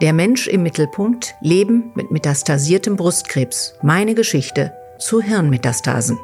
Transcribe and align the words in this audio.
Der 0.00 0.12
Mensch 0.12 0.48
im 0.48 0.64
Mittelpunkt, 0.64 1.36
Leben 1.40 1.92
mit 1.94 2.10
metastasiertem 2.10 2.96
Brustkrebs. 2.96 3.78
Meine 3.80 4.16
Geschichte 4.16 4.72
zu 4.98 5.22
Hirnmetastasen. 5.22 6.18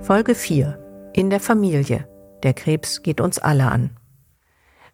Folge 0.00 0.34
4. 0.34 1.10
In 1.12 1.28
der 1.28 1.40
Familie. 1.40 2.08
Der 2.42 2.54
Krebs 2.54 3.02
geht 3.02 3.20
uns 3.20 3.38
alle 3.38 3.70
an. 3.70 3.90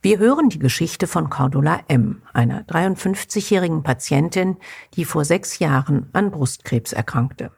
Wir 0.03 0.19
hören 0.19 0.49
die 0.49 0.59
Geschichte 0.59 1.07
von 1.07 1.31
Cordula 1.31 1.83
M., 1.87 2.23
einer 2.33 2.63
53-jährigen 2.63 3.85
Patientin, 3.85 4.57
die 4.95 5.05
vor 5.05 5.25
sechs 5.25 5.61
Jahren 5.61 6.09
an 6.13 6.33
Brustkrebs 6.33 6.93
erkrankte. 6.93 7.53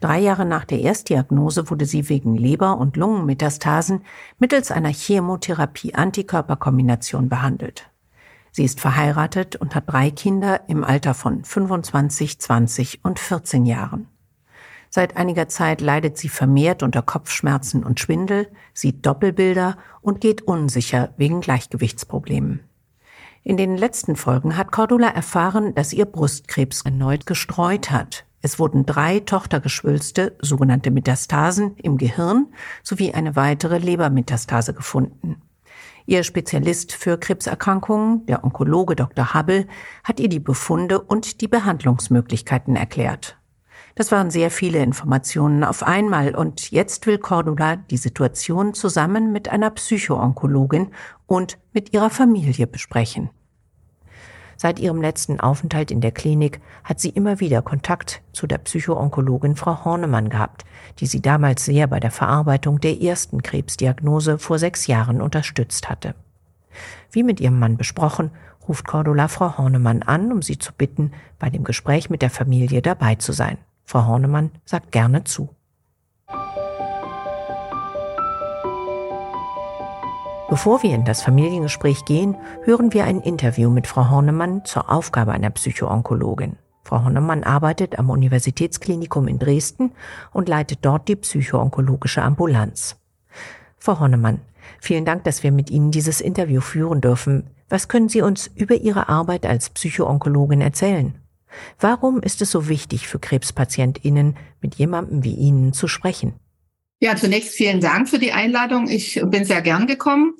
Drei 0.00 0.18
Jahre 0.18 0.44
nach 0.44 0.64
der 0.64 0.80
Erstdiagnose 0.80 1.70
wurde 1.70 1.86
sie 1.86 2.08
wegen 2.08 2.36
Leber- 2.36 2.78
und 2.78 2.96
Lungenmetastasen 2.96 4.02
mittels 4.38 4.70
einer 4.70 4.92
Chemotherapie-Antikörperkombination 4.92 7.28
behandelt. 7.28 7.90
Sie 8.50 8.64
ist 8.64 8.80
verheiratet 8.80 9.56
und 9.56 9.74
hat 9.74 9.84
drei 9.86 10.10
Kinder 10.10 10.68
im 10.68 10.84
Alter 10.84 11.14
von 11.14 11.42
25, 11.42 12.38
20 12.38 13.00
und 13.02 13.18
14 13.18 13.64
Jahren. 13.64 14.08
Seit 14.90 15.16
einiger 15.16 15.48
Zeit 15.48 15.80
leidet 15.80 16.18
sie 16.18 16.28
vermehrt 16.28 16.82
unter 16.82 17.00
Kopfschmerzen 17.00 17.82
und 17.82 17.98
Schwindel, 17.98 18.48
sieht 18.74 19.06
Doppelbilder 19.06 19.78
und 20.02 20.20
geht 20.20 20.42
unsicher 20.42 21.14
wegen 21.16 21.40
Gleichgewichtsproblemen. 21.40 22.60
In 23.42 23.56
den 23.56 23.78
letzten 23.78 24.16
Folgen 24.16 24.58
hat 24.58 24.70
Cordula 24.70 25.08
erfahren, 25.08 25.74
dass 25.74 25.94
ihr 25.94 26.04
Brustkrebs 26.04 26.82
erneut 26.82 27.24
gestreut 27.24 27.90
hat. 27.90 28.26
Es 28.42 28.58
wurden 28.58 28.84
drei 28.84 29.20
Tochtergeschwülste, 29.20 30.36
sogenannte 30.40 30.90
Metastasen, 30.90 31.76
im 31.76 31.96
Gehirn 31.96 32.48
sowie 32.82 33.12
eine 33.12 33.36
weitere 33.36 33.78
Lebermetastase 33.78 34.74
gefunden. 34.74 35.40
Ihr 36.06 36.24
Spezialist 36.24 36.92
für 36.92 37.18
Krebserkrankungen, 37.18 38.26
der 38.26 38.42
Onkologe 38.42 38.96
Dr. 38.96 39.34
Hubble, 39.34 39.68
hat 40.02 40.18
ihr 40.18 40.28
die 40.28 40.40
Befunde 40.40 41.00
und 41.00 41.40
die 41.40 41.46
Behandlungsmöglichkeiten 41.46 42.74
erklärt. 42.74 43.38
Das 43.94 44.10
waren 44.10 44.30
sehr 44.30 44.50
viele 44.50 44.82
Informationen 44.82 45.62
auf 45.62 45.84
einmal 45.84 46.34
und 46.34 46.72
jetzt 46.72 47.06
will 47.06 47.18
Cordula 47.18 47.76
die 47.76 47.98
Situation 47.98 48.74
zusammen 48.74 49.30
mit 49.30 49.50
einer 49.50 49.70
Psychoonkologin 49.70 50.88
und 51.26 51.58
mit 51.72 51.92
ihrer 51.92 52.10
Familie 52.10 52.66
besprechen. 52.66 53.30
Seit 54.62 54.78
ihrem 54.78 55.02
letzten 55.02 55.40
Aufenthalt 55.40 55.90
in 55.90 56.00
der 56.00 56.12
Klinik 56.12 56.60
hat 56.84 57.00
sie 57.00 57.08
immer 57.08 57.40
wieder 57.40 57.62
Kontakt 57.62 58.22
zu 58.32 58.46
der 58.46 58.58
Psychoonkologin 58.58 59.56
Frau 59.56 59.84
Hornemann 59.84 60.28
gehabt, 60.28 60.64
die 61.00 61.06
sie 61.06 61.20
damals 61.20 61.64
sehr 61.64 61.88
bei 61.88 61.98
der 61.98 62.12
Verarbeitung 62.12 62.78
der 62.78 63.02
ersten 63.02 63.42
Krebsdiagnose 63.42 64.38
vor 64.38 64.60
sechs 64.60 64.86
Jahren 64.86 65.20
unterstützt 65.20 65.90
hatte. 65.90 66.14
Wie 67.10 67.24
mit 67.24 67.40
ihrem 67.40 67.58
Mann 67.58 67.76
besprochen, 67.76 68.30
ruft 68.68 68.86
Cordula 68.86 69.26
Frau 69.26 69.58
Hornemann 69.58 70.04
an, 70.04 70.30
um 70.30 70.42
sie 70.42 70.58
zu 70.58 70.72
bitten, 70.72 71.10
bei 71.40 71.50
dem 71.50 71.64
Gespräch 71.64 72.08
mit 72.08 72.22
der 72.22 72.30
Familie 72.30 72.82
dabei 72.82 73.16
zu 73.16 73.32
sein. 73.32 73.58
Frau 73.84 74.06
Hornemann 74.06 74.52
sagt 74.64 74.92
gerne 74.92 75.24
zu. 75.24 75.48
Bevor 80.52 80.82
wir 80.82 80.94
in 80.94 81.06
das 81.06 81.22
Familiengespräch 81.22 82.04
gehen, 82.04 82.36
hören 82.64 82.92
wir 82.92 83.04
ein 83.04 83.22
Interview 83.22 83.70
mit 83.70 83.86
Frau 83.86 84.10
Hornemann 84.10 84.66
zur 84.66 84.92
Aufgabe 84.92 85.32
einer 85.32 85.48
Psychoonkologin. 85.48 86.58
Frau 86.84 87.04
Hornemann 87.04 87.42
arbeitet 87.42 87.98
am 87.98 88.10
Universitätsklinikum 88.10 89.28
in 89.28 89.38
Dresden 89.38 89.92
und 90.30 90.50
leitet 90.50 90.80
dort 90.82 91.08
die 91.08 91.16
psychoonkologische 91.16 92.20
Ambulanz. 92.20 92.96
Frau 93.78 93.98
Hornemann, 93.98 94.42
vielen 94.78 95.06
Dank, 95.06 95.24
dass 95.24 95.42
wir 95.42 95.52
mit 95.52 95.70
Ihnen 95.70 95.90
dieses 95.90 96.20
Interview 96.20 96.60
führen 96.60 97.00
dürfen. 97.00 97.44
Was 97.70 97.88
können 97.88 98.10
Sie 98.10 98.20
uns 98.20 98.50
über 98.54 98.74
Ihre 98.74 99.08
Arbeit 99.08 99.46
als 99.46 99.70
Psychoonkologin 99.70 100.60
erzählen? 100.60 101.14
Warum 101.80 102.20
ist 102.20 102.42
es 102.42 102.50
so 102.50 102.68
wichtig 102.68 103.08
für 103.08 103.18
KrebspatientInnen, 103.18 104.36
mit 104.60 104.74
jemandem 104.74 105.24
wie 105.24 105.34
Ihnen 105.34 105.72
zu 105.72 105.88
sprechen? 105.88 106.34
Ja, 107.02 107.16
zunächst 107.16 107.56
vielen 107.56 107.80
Dank 107.80 108.08
für 108.08 108.20
die 108.20 108.30
Einladung. 108.30 108.88
Ich 108.88 109.20
bin 109.24 109.44
sehr 109.44 109.60
gern 109.60 109.88
gekommen. 109.88 110.34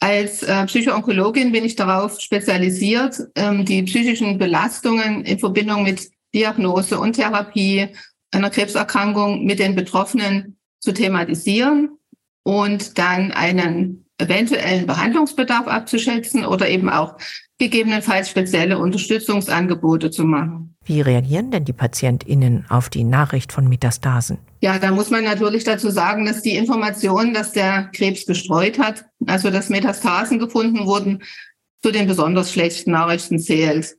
Als 0.00 0.42
äh, 0.42 0.66
Psychoonkologin 0.66 1.52
bin 1.52 1.64
ich 1.64 1.76
darauf 1.76 2.20
spezialisiert, 2.20 3.28
ähm, 3.36 3.64
die 3.64 3.84
psychischen 3.84 4.36
Belastungen 4.36 5.24
in 5.24 5.38
Verbindung 5.38 5.84
mit 5.84 6.10
Diagnose 6.34 6.98
und 6.98 7.12
Therapie 7.12 7.90
einer 8.32 8.50
Krebserkrankung 8.50 9.44
mit 9.44 9.60
den 9.60 9.76
Betroffenen 9.76 10.58
zu 10.80 10.92
thematisieren 10.92 11.90
und 12.42 12.98
dann 12.98 13.30
einen 13.30 14.04
eventuellen 14.18 14.88
Behandlungsbedarf 14.88 15.68
abzuschätzen 15.68 16.44
oder 16.44 16.68
eben 16.68 16.88
auch 16.88 17.18
gegebenenfalls 17.58 18.30
spezielle 18.30 18.78
Unterstützungsangebote 18.78 20.10
zu 20.10 20.24
machen. 20.24 20.69
Wie 20.84 21.02
reagieren 21.02 21.50
denn 21.50 21.64
die 21.64 21.72
PatientInnen 21.72 22.66
auf 22.68 22.88
die 22.88 23.04
Nachricht 23.04 23.52
von 23.52 23.68
Metastasen? 23.68 24.38
Ja, 24.60 24.78
da 24.78 24.90
muss 24.90 25.10
man 25.10 25.24
natürlich 25.24 25.64
dazu 25.64 25.90
sagen, 25.90 26.24
dass 26.24 26.42
die 26.42 26.56
Information, 26.56 27.34
dass 27.34 27.52
der 27.52 27.90
Krebs 27.92 28.26
gestreut 28.26 28.78
hat, 28.78 29.04
also 29.26 29.50
dass 29.50 29.68
Metastasen 29.68 30.38
gefunden 30.38 30.86
wurden, 30.86 31.22
zu 31.82 31.92
den 31.92 32.06
besonders 32.06 32.52
schlechten 32.52 32.92
Nachrichten 32.92 33.38
zählt. 33.38 33.96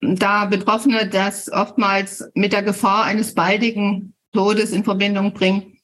Da 0.00 0.44
Betroffene 0.46 1.08
das 1.08 1.50
oftmals 1.50 2.24
mit 2.34 2.52
der 2.52 2.62
Gefahr 2.62 3.04
eines 3.04 3.34
baldigen 3.34 4.14
Todes 4.32 4.72
in 4.72 4.84
Verbindung 4.84 5.32
bringen, 5.32 5.78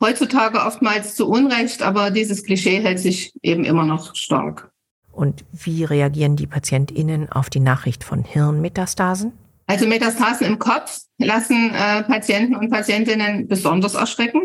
heutzutage 0.00 0.58
oftmals 0.60 1.14
zu 1.14 1.28
Unrecht, 1.28 1.82
aber 1.82 2.10
dieses 2.10 2.42
Klischee 2.42 2.80
hält 2.80 2.98
sich 2.98 3.34
eben 3.42 3.64
immer 3.64 3.84
noch 3.84 4.16
stark. 4.16 4.72
Und 5.12 5.44
wie 5.52 5.84
reagieren 5.84 6.36
die 6.36 6.46
PatientInnen 6.46 7.30
auf 7.30 7.50
die 7.50 7.60
Nachricht 7.60 8.02
von 8.02 8.24
Hirnmetastasen? 8.24 9.32
Also 9.72 9.86
Metastasen 9.86 10.46
im 10.46 10.58
Kopf 10.58 11.00
lassen 11.16 11.70
äh, 11.74 12.02
Patienten 12.02 12.54
und 12.54 12.68
Patientinnen 12.68 13.48
besonders 13.48 13.94
erschrecken, 13.94 14.42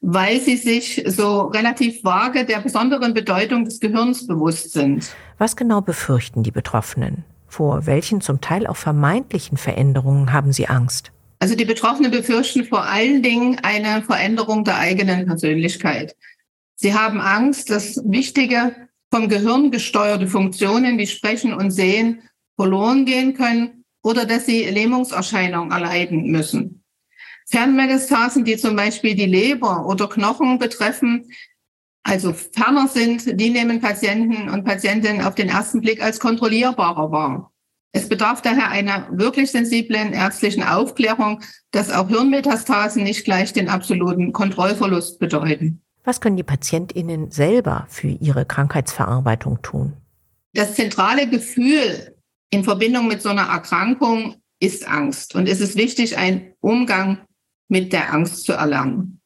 weil 0.00 0.40
sie 0.40 0.56
sich 0.56 1.04
so 1.06 1.42
relativ 1.42 2.02
vage 2.02 2.44
der 2.44 2.58
besonderen 2.58 3.14
Bedeutung 3.14 3.64
des 3.64 3.78
Gehirns 3.78 4.26
bewusst 4.26 4.72
sind. 4.72 5.14
Was 5.38 5.54
genau 5.54 5.80
befürchten 5.80 6.42
die 6.42 6.50
Betroffenen? 6.50 7.22
Vor 7.46 7.86
welchen 7.86 8.20
zum 8.20 8.40
Teil 8.40 8.66
auch 8.66 8.76
vermeintlichen 8.76 9.58
Veränderungen 9.58 10.32
haben 10.32 10.52
sie 10.52 10.66
Angst? 10.66 11.12
Also 11.38 11.54
die 11.54 11.64
Betroffenen 11.64 12.10
befürchten 12.10 12.64
vor 12.64 12.82
allen 12.82 13.22
Dingen 13.22 13.60
eine 13.62 14.02
Veränderung 14.02 14.64
der 14.64 14.78
eigenen 14.78 15.24
Persönlichkeit. 15.26 16.16
Sie 16.74 16.94
haben 16.94 17.20
Angst, 17.20 17.70
dass 17.70 18.02
wichtige 18.04 18.74
vom 19.12 19.28
Gehirn 19.28 19.70
gesteuerte 19.70 20.26
Funktionen 20.26 20.98
wie 20.98 21.06
Sprechen 21.06 21.54
und 21.54 21.70
Sehen 21.70 22.22
verloren 22.56 23.04
gehen 23.04 23.34
können 23.34 23.77
oder 24.08 24.24
dass 24.24 24.46
sie 24.46 24.64
Lähmungserscheinungen 24.64 25.70
erleiden 25.70 26.30
müssen. 26.30 26.82
Fernmetastasen, 27.46 28.42
die 28.42 28.56
zum 28.56 28.74
Beispiel 28.74 29.14
die 29.14 29.26
Leber 29.26 29.84
oder 29.84 30.08
Knochen 30.08 30.58
betreffen, 30.58 31.30
also 32.04 32.32
ferner 32.32 32.88
sind, 32.88 33.38
die 33.38 33.50
nehmen 33.50 33.82
Patienten 33.82 34.48
und 34.48 34.64
Patientinnen 34.64 35.20
auf 35.20 35.34
den 35.34 35.50
ersten 35.50 35.82
Blick 35.82 36.02
als 36.02 36.20
kontrollierbarer 36.20 37.10
wahr. 37.10 37.52
Es 37.92 38.08
bedarf 38.08 38.40
daher 38.40 38.70
einer 38.70 39.08
wirklich 39.12 39.50
sensiblen 39.50 40.14
ärztlichen 40.14 40.62
Aufklärung, 40.62 41.42
dass 41.70 41.90
auch 41.90 42.08
Hirnmetastasen 42.08 43.02
nicht 43.02 43.26
gleich 43.26 43.52
den 43.52 43.68
absoluten 43.68 44.32
Kontrollverlust 44.32 45.18
bedeuten. 45.18 45.82
Was 46.04 46.22
können 46.22 46.38
die 46.38 46.42
PatientInnen 46.42 47.30
selber 47.30 47.84
für 47.90 48.08
ihre 48.08 48.46
Krankheitsverarbeitung 48.46 49.60
tun? 49.60 49.92
Das 50.54 50.74
zentrale 50.74 51.28
Gefühl 51.28 52.14
in 52.50 52.64
Verbindung 52.64 53.08
mit 53.08 53.22
so 53.22 53.28
einer 53.28 53.48
Erkrankung 53.48 54.42
ist 54.60 54.86
Angst. 54.88 55.34
Und 55.34 55.48
es 55.48 55.60
ist 55.60 55.76
wichtig, 55.76 56.16
einen 56.16 56.54
Umgang 56.60 57.26
mit 57.68 57.92
der 57.92 58.12
Angst 58.12 58.44
zu 58.44 58.52
erlernen. 58.52 59.20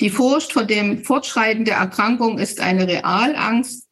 Die 0.00 0.10
Furcht 0.10 0.52
vor 0.52 0.64
dem 0.64 1.04
Fortschreiten 1.04 1.64
der 1.64 1.76
Erkrankung 1.76 2.38
ist 2.38 2.60
eine 2.60 2.86
Realangst 2.86 3.88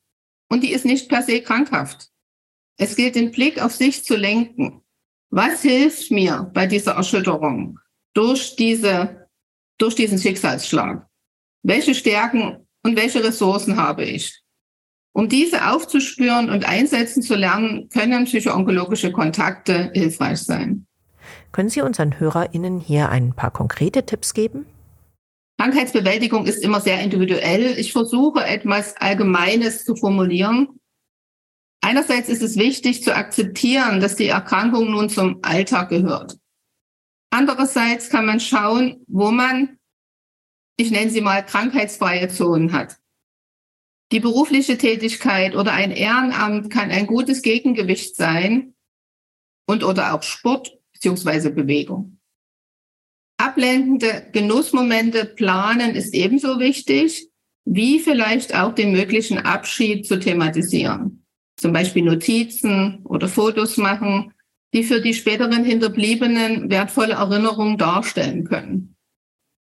und 0.49 0.63
die 0.63 0.73
ist 0.73 0.85
nicht 0.85 1.09
per 1.09 1.23
se 1.23 1.41
krankhaft. 1.41 2.11
Es 2.79 2.95
gilt, 2.95 3.15
den 3.15 3.33
Blick 3.33 3.61
auf 3.61 3.73
sich 3.73 4.05
zu 4.05 4.17
lenken. 4.17 4.83
Was 5.31 5.63
hilft 5.63 6.11
mir 6.11 6.51
bei 6.55 6.67
dieser 6.67 6.93
Erschütterung 6.93 7.81
durch 8.15 8.55
diese, 8.57 9.29
durch 9.79 9.95
diesen 9.95 10.19
Schicksalsschlag? 10.19 11.09
Welche 11.63 11.95
Stärken 11.95 12.69
und 12.85 12.97
welche 12.97 13.25
Ressourcen 13.25 13.77
habe 13.77 14.05
ich? 14.05 14.43
Um 15.17 15.31
diese 15.31 15.71
aufzuspüren 15.71 16.51
und 16.51 16.69
einsetzen 16.69 17.23
zu 17.23 17.37
lernen, 17.37 17.89
können 17.89 18.27
psychoonkologische 18.27 19.13
Kontakte 19.13 19.91
hilfreich 19.95 20.43
sein. 20.43 20.87
Können 21.53 21.71
Sie 21.71 21.81
unseren 21.81 22.21
HörerInnen 22.21 22.81
hier 22.81 23.09
ein 23.09 23.33
paar 23.33 23.51
konkrete 23.51 24.05
Tipps 24.05 24.35
geben? 24.35 24.67
Krankheitsbewältigung 25.59 26.45
ist 26.45 26.63
immer 26.63 26.83
sehr 26.83 27.01
individuell. 27.01 27.79
Ich 27.79 27.93
versuche 27.93 28.45
etwas 28.45 28.95
Allgemeines 28.99 29.87
zu 29.87 29.97
formulieren. 29.97 30.69
Einerseits 31.81 32.29
ist 32.29 32.43
es 32.43 32.59
wichtig 32.59 33.03
zu 33.03 33.17
akzeptieren, 33.17 34.01
dass 34.01 34.17
die 34.17 34.29
Erkrankung 34.29 34.91
nun 34.91 35.09
zum 35.09 35.39
Alltag 35.41 35.89
gehört. 35.89 36.37
Andererseits 37.31 38.11
kann 38.11 38.27
man 38.27 38.39
schauen, 38.39 39.03
wo 39.07 39.31
man 39.31 39.79
ich 40.77 40.91
nenne 40.91 41.11
sie 41.11 41.23
mal 41.23 41.43
krankheitsfreie 41.43 42.29
Zonen 42.29 42.73
hat. 42.73 42.99
Die 44.13 44.21
berufliche 44.21 44.79
Tätigkeit 44.79 45.57
oder 45.57 45.73
ein 45.73 45.91
Ehrenamt 45.91 46.71
kann 46.71 46.91
ein 46.91 47.07
gutes 47.07 47.43
Gegengewicht 47.43 48.15
sein 48.15 48.75
und 49.67 49.83
oder 49.83 50.15
auch 50.15 50.23
Sport 50.23 50.79
beziehungsweise 50.93 51.51
Bewegung. 51.51 52.19
Ablenkende 53.39 54.29
Genussmomente 54.33 55.27
planen 55.27 55.95
ist 55.95 56.15
ebenso 56.15 56.59
wichtig, 56.61 57.29
wie 57.65 57.99
vielleicht 57.99 58.55
auch 58.55 58.75
den 58.75 58.93
möglichen 58.93 59.39
Abschied 59.39 60.07
zu 60.07 60.19
thematisieren. 60.19 61.25
Zum 61.57 61.73
Beispiel 61.73 62.05
Notizen 62.05 63.01
oder 63.05 63.29
Fotos 63.29 63.77
machen, 63.77 64.33
die 64.73 64.85
für 64.85 65.01
die 65.01 65.15
späteren 65.15 65.65
Hinterbliebenen 65.65 66.71
wertvolle 66.71 67.15
Erinnerungen 67.15 67.77
darstellen 67.77 68.45
können. 68.45 68.97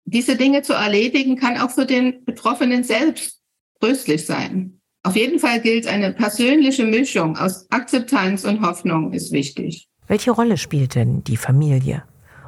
Diese 0.05 0.37
Dinge 0.37 0.61
zu 0.61 0.73
erledigen 0.73 1.35
kann 1.35 1.57
auch 1.57 1.71
für 1.71 1.85
den 1.85 2.23
Betroffenen 2.23 2.83
selbst 2.83 3.40
tröstlich 3.81 4.25
sein. 4.25 4.79
Auf 5.03 5.15
jeden 5.15 5.39
Fall 5.39 5.59
gilt 5.61 5.87
eine 5.87 6.13
persönliche 6.13 6.85
Mischung 6.85 7.35
aus 7.35 7.65
Akzeptanz 7.71 8.45
und 8.45 8.61
Hoffnung 8.61 9.13
ist 9.13 9.31
wichtig. 9.31 9.87
Welche 10.07 10.31
Rolle 10.31 10.57
spielt 10.57 10.95
denn 10.95 11.23
die 11.23 11.37
Familie? 11.37 12.03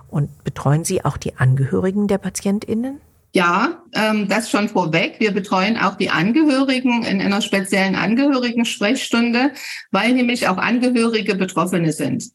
Und 0.08 0.44
betreuen 0.44 0.84
Sie 0.84 1.04
auch 1.04 1.18
die 1.18 1.36
Angehörigen 1.38 2.08
der 2.08 2.20
PatientInnen? 2.20 3.02
Ja, 3.34 3.84
ähm, 3.94 4.28
das 4.28 4.52
schon 4.52 4.70
vorweg. 4.70 5.16
Wir 5.20 5.32
betreuen 5.32 5.76
auch 5.76 5.96
die 5.96 6.12
Angehörigen 6.12 7.04
in 7.04 7.20
einer 7.20 7.42
speziellen 7.42 7.96
Angehörigen-Sprechstunde, 7.96 9.54
weil 9.90 10.14
nämlich 10.14 10.48
auch 10.48 10.58
Angehörige 10.58 11.34
Betroffene 11.34 11.92
sind. 11.92 12.26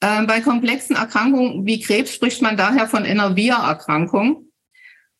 Ähm, 0.00 0.26
bei 0.26 0.40
komplexen 0.40 0.96
Erkrankungen 0.96 1.66
wie 1.66 1.80
Krebs 1.80 2.14
spricht 2.14 2.40
man 2.40 2.56
daher 2.56 2.86
von 2.86 3.04
einer 3.04 3.36
Wir-Erkrankung. 3.36 4.46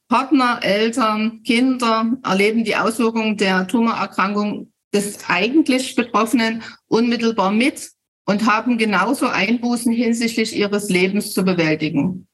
Partner, 0.09 0.61
Eltern, 0.63 1.43
Kinder 1.43 2.13
erleben 2.23 2.65
die 2.65 2.77
Auswirkungen 2.77 3.37
der 3.37 3.67
Tumorerkrankung 3.67 4.73
des 4.95 5.29
eigentlich 5.29 5.97
Betroffenen 5.97 6.63
unmittelbar 6.87 7.51
mit 7.51 7.91
und 8.25 8.47
haben 8.47 8.79
genauso 8.79 9.27
Einbußen 9.27 9.93
hinsichtlich 9.93 10.57
ihres 10.57 10.89
Lebens 10.91 11.33
zu 11.33 11.45
bewältigen. 11.45 12.29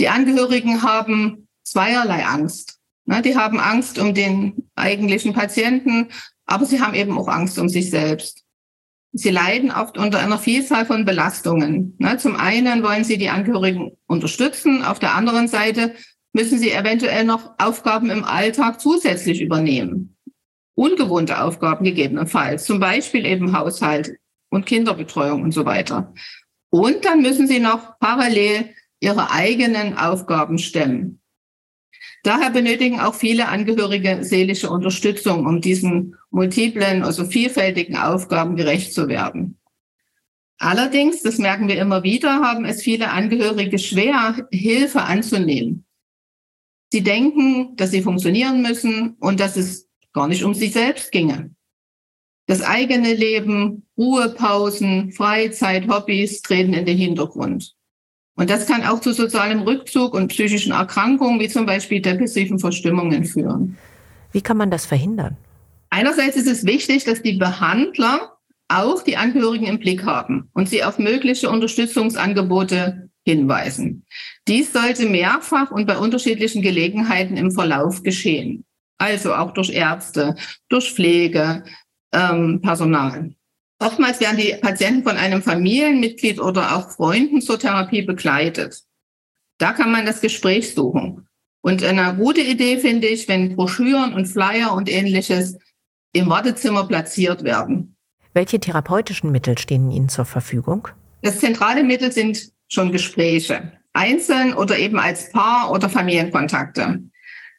Die 0.00 0.08
Angehörigen 0.08 0.82
haben 0.82 1.48
zweierlei 1.64 2.24
Angst. 2.24 2.78
Die 3.06 3.36
haben 3.36 3.58
Angst 3.58 3.98
um 3.98 4.14
den 4.14 4.70
eigentlichen 4.76 5.32
Patienten, 5.32 6.08
aber 6.44 6.66
sie 6.66 6.80
haben 6.80 6.94
eben 6.94 7.18
auch 7.18 7.28
Angst 7.28 7.58
um 7.58 7.68
sich 7.68 7.90
selbst. 7.90 8.44
Sie 9.12 9.30
leiden 9.30 9.70
oft 9.70 9.96
unter 9.96 10.18
einer 10.18 10.38
Vielzahl 10.38 10.84
von 10.84 11.04
Belastungen. 11.04 11.98
Zum 12.18 12.36
einen 12.36 12.82
wollen 12.82 13.04
sie 13.04 13.16
die 13.16 13.30
Angehörigen 13.30 13.92
unterstützen, 14.06 14.84
auf 14.84 14.98
der 14.98 15.14
anderen 15.14 15.48
Seite 15.48 15.94
müssen 16.38 16.60
sie 16.60 16.70
eventuell 16.70 17.24
noch 17.24 17.54
Aufgaben 17.58 18.10
im 18.10 18.22
Alltag 18.22 18.80
zusätzlich 18.80 19.40
übernehmen. 19.40 20.16
Ungewohnte 20.74 21.42
Aufgaben 21.42 21.84
gegebenenfalls, 21.84 22.64
zum 22.64 22.78
Beispiel 22.78 23.26
eben 23.26 23.58
Haushalt 23.58 24.12
und 24.48 24.64
Kinderbetreuung 24.64 25.42
und 25.42 25.50
so 25.52 25.64
weiter. 25.64 26.14
Und 26.70 27.04
dann 27.04 27.22
müssen 27.22 27.48
sie 27.48 27.58
noch 27.58 27.98
parallel 27.98 28.70
ihre 29.00 29.32
eigenen 29.32 29.98
Aufgaben 29.98 30.58
stemmen. 30.58 31.20
Daher 32.22 32.50
benötigen 32.50 33.00
auch 33.00 33.16
viele 33.16 33.48
Angehörige 33.48 34.22
seelische 34.22 34.70
Unterstützung, 34.70 35.44
um 35.44 35.60
diesen 35.60 36.14
multiplen, 36.30 37.02
also 37.02 37.24
vielfältigen 37.24 37.96
Aufgaben 37.96 38.54
gerecht 38.54 38.94
zu 38.94 39.08
werden. 39.08 39.58
Allerdings, 40.58 41.20
das 41.22 41.38
merken 41.38 41.66
wir 41.66 41.80
immer 41.80 42.04
wieder, 42.04 42.42
haben 42.42 42.64
es 42.64 42.80
viele 42.80 43.10
Angehörige 43.10 43.80
schwer, 43.80 44.46
Hilfe 44.52 45.02
anzunehmen. 45.02 45.87
Sie 46.92 47.02
denken, 47.02 47.76
dass 47.76 47.90
sie 47.90 48.02
funktionieren 48.02 48.62
müssen 48.62 49.16
und 49.20 49.40
dass 49.40 49.56
es 49.56 49.88
gar 50.12 50.28
nicht 50.28 50.44
um 50.44 50.54
sich 50.54 50.72
selbst 50.72 51.12
ginge. 51.12 51.50
Das 52.46 52.62
eigene 52.62 53.12
Leben, 53.12 53.86
Ruhepausen, 53.98 55.12
Freizeit, 55.12 55.86
Hobbys 55.88 56.40
treten 56.40 56.72
in 56.72 56.86
den 56.86 56.96
Hintergrund. 56.96 57.74
Und 58.36 58.48
das 58.48 58.66
kann 58.66 58.84
auch 58.84 59.00
zu 59.00 59.12
sozialem 59.12 59.60
Rückzug 59.60 60.14
und 60.14 60.28
psychischen 60.28 60.72
Erkrankungen 60.72 61.40
wie 61.40 61.48
zum 61.48 61.66
Beispiel 61.66 62.00
depressiven 62.00 62.58
Verstimmungen 62.58 63.24
führen. 63.24 63.76
Wie 64.32 64.40
kann 64.40 64.56
man 64.56 64.70
das 64.70 64.86
verhindern? 64.86 65.36
Einerseits 65.90 66.36
ist 66.36 66.46
es 66.46 66.64
wichtig, 66.64 67.04
dass 67.04 67.20
die 67.20 67.36
Behandler 67.36 68.38
auch 68.68 69.02
die 69.02 69.16
Angehörigen 69.16 69.66
im 69.66 69.78
Blick 69.78 70.04
haben 70.04 70.50
und 70.52 70.68
sie 70.68 70.84
auf 70.84 70.98
mögliche 70.98 71.50
Unterstützungsangebote 71.50 73.10
hinweisen. 73.28 74.06
Dies 74.46 74.72
sollte 74.72 75.06
mehrfach 75.06 75.70
und 75.70 75.86
bei 75.86 75.98
unterschiedlichen 75.98 76.62
Gelegenheiten 76.62 77.36
im 77.36 77.50
Verlauf 77.50 78.02
geschehen. 78.02 78.64
Also 78.98 79.34
auch 79.34 79.52
durch 79.52 79.70
Ärzte, 79.70 80.34
durch 80.68 80.92
Pflege, 80.92 81.64
ähm, 82.12 82.60
Personal. 82.62 83.34
Oftmals 83.80 84.20
werden 84.20 84.38
die 84.38 84.56
Patienten 84.60 85.04
von 85.04 85.16
einem 85.16 85.42
Familienmitglied 85.42 86.40
oder 86.40 86.74
auch 86.74 86.90
Freunden 86.90 87.40
zur 87.40 87.58
Therapie 87.58 88.02
begleitet. 88.02 88.82
Da 89.58 89.72
kann 89.72 89.92
man 89.92 90.06
das 90.06 90.20
Gespräch 90.20 90.74
suchen. 90.74 91.28
Und 91.60 91.84
eine 91.84 92.16
gute 92.16 92.40
Idee 92.40 92.78
finde 92.78 93.08
ich, 93.08 93.28
wenn 93.28 93.54
Broschüren 93.54 94.14
und 94.14 94.26
Flyer 94.26 94.72
und 94.72 94.88
ähnliches 94.88 95.58
im 96.12 96.28
Wartezimmer 96.28 96.88
platziert 96.88 97.44
werden. 97.44 97.96
Welche 98.32 98.58
therapeutischen 98.58 99.30
Mittel 99.30 99.58
stehen 99.58 99.90
Ihnen 99.90 100.08
zur 100.08 100.24
Verfügung? 100.24 100.88
Das 101.22 101.40
zentrale 101.40 101.84
Mittel 101.84 102.10
sind 102.12 102.52
schon 102.68 102.92
Gespräche, 102.92 103.72
einzeln 103.92 104.54
oder 104.54 104.78
eben 104.78 104.98
als 104.98 105.30
Paar 105.32 105.70
oder 105.72 105.88
Familienkontakte. 105.88 107.02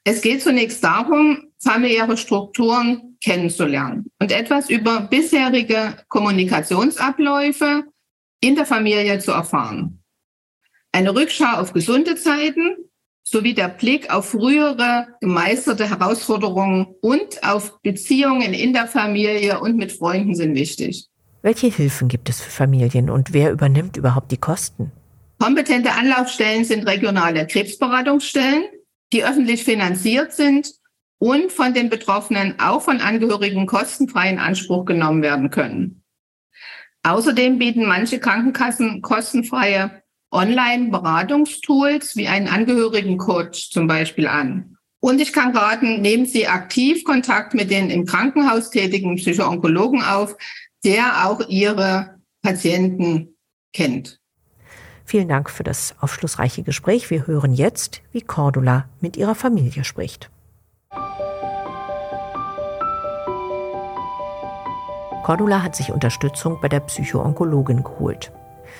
Es 0.03 0.21
geht 0.21 0.41
zunächst 0.41 0.83
darum, 0.83 1.49
familiäre 1.61 2.17
Strukturen 2.17 3.17
kennenzulernen 3.21 4.05
und 4.19 4.31
etwas 4.31 4.69
über 4.69 5.01
bisherige 5.01 5.95
Kommunikationsabläufe 6.07 7.83
in 8.41 8.55
der 8.55 8.65
Familie 8.65 9.19
zu 9.19 9.31
erfahren. 9.31 10.01
Eine 10.91 11.13
Rückschau 11.13 11.57
auf 11.57 11.73
gesunde 11.73 12.15
Zeiten 12.15 12.77
sowie 13.23 13.53
der 13.53 13.67
Blick 13.67 14.11
auf 14.11 14.29
frühere 14.29 15.07
gemeisterte 15.21 15.89
Herausforderungen 15.89 16.87
und 17.01 17.43
auf 17.43 17.79
Beziehungen 17.81 18.53
in 18.53 18.73
der 18.73 18.87
Familie 18.87 19.59
und 19.59 19.75
mit 19.75 19.91
Freunden 19.91 20.33
sind 20.33 20.55
wichtig. 20.55 21.07
Welche 21.41 21.67
Hilfen 21.67 22.07
gibt 22.07 22.29
es 22.29 22.41
für 22.41 22.49
Familien 22.49 23.09
und 23.09 23.33
wer 23.33 23.51
übernimmt 23.51 23.97
überhaupt 23.97 24.31
die 24.31 24.37
Kosten? 24.37 24.91
Kompetente 25.39 25.93
Anlaufstellen 25.93 26.65
sind 26.65 26.85
regionale 26.85 27.47
Krebsberatungsstellen, 27.47 28.65
die 29.13 29.23
öffentlich 29.23 29.63
finanziert 29.63 30.33
sind 30.33 30.73
und 31.17 31.51
von 31.51 31.73
den 31.73 31.89
Betroffenen 31.89 32.59
auch 32.59 32.81
von 32.81 32.99
Angehörigen 32.99 33.65
kostenfrei 33.65 34.29
in 34.29 34.39
Anspruch 34.39 34.85
genommen 34.85 35.21
werden 35.21 35.49
können. 35.49 36.03
Außerdem 37.03 37.57
bieten 37.57 37.85
manche 37.85 38.19
Krankenkassen 38.19 39.01
kostenfreie 39.01 40.03
Online-Beratungstools 40.31 42.17
wie 42.17 42.27
einen 42.27 42.47
Angehörigen-Coach 42.47 43.71
zum 43.71 43.87
Beispiel 43.87 44.27
an. 44.27 44.77
Und 44.99 45.21
ich 45.21 45.31
kann 45.31 45.55
raten, 45.55 46.01
nehmen 46.01 46.25
Sie 46.25 46.47
aktiv 46.47 47.05
Kontakt 47.05 47.53
mit 47.53 47.71
den 47.71 47.89
im 47.89 48.05
Krankenhaus 48.05 48.69
tätigen 48.69 49.15
Psychoonkologen 49.15 50.03
auf, 50.03 50.35
der 50.83 51.25
auch 51.25 51.47
Ihre 51.47 52.19
Patienten 52.41 53.37
kennt. 53.71 54.18
Vielen 55.09 55.27
Dank 55.27 55.49
für 55.49 55.63
das 55.63 55.95
aufschlussreiche 56.01 56.61
Gespräch. 56.61 57.09
Wir 57.09 57.25
hören 57.25 57.51
jetzt, 57.51 58.03
wie 58.11 58.21
Cordula 58.21 58.85
mit 59.01 59.17
ihrer 59.17 59.33
Familie 59.33 59.83
spricht. 59.83 60.29
Cordula 65.23 65.63
hat 65.63 65.75
sich 65.75 65.91
Unterstützung 65.91 66.59
bei 66.61 66.69
der 66.69 66.81
Psychoonkologin 66.81 67.83
geholt. 67.83 68.31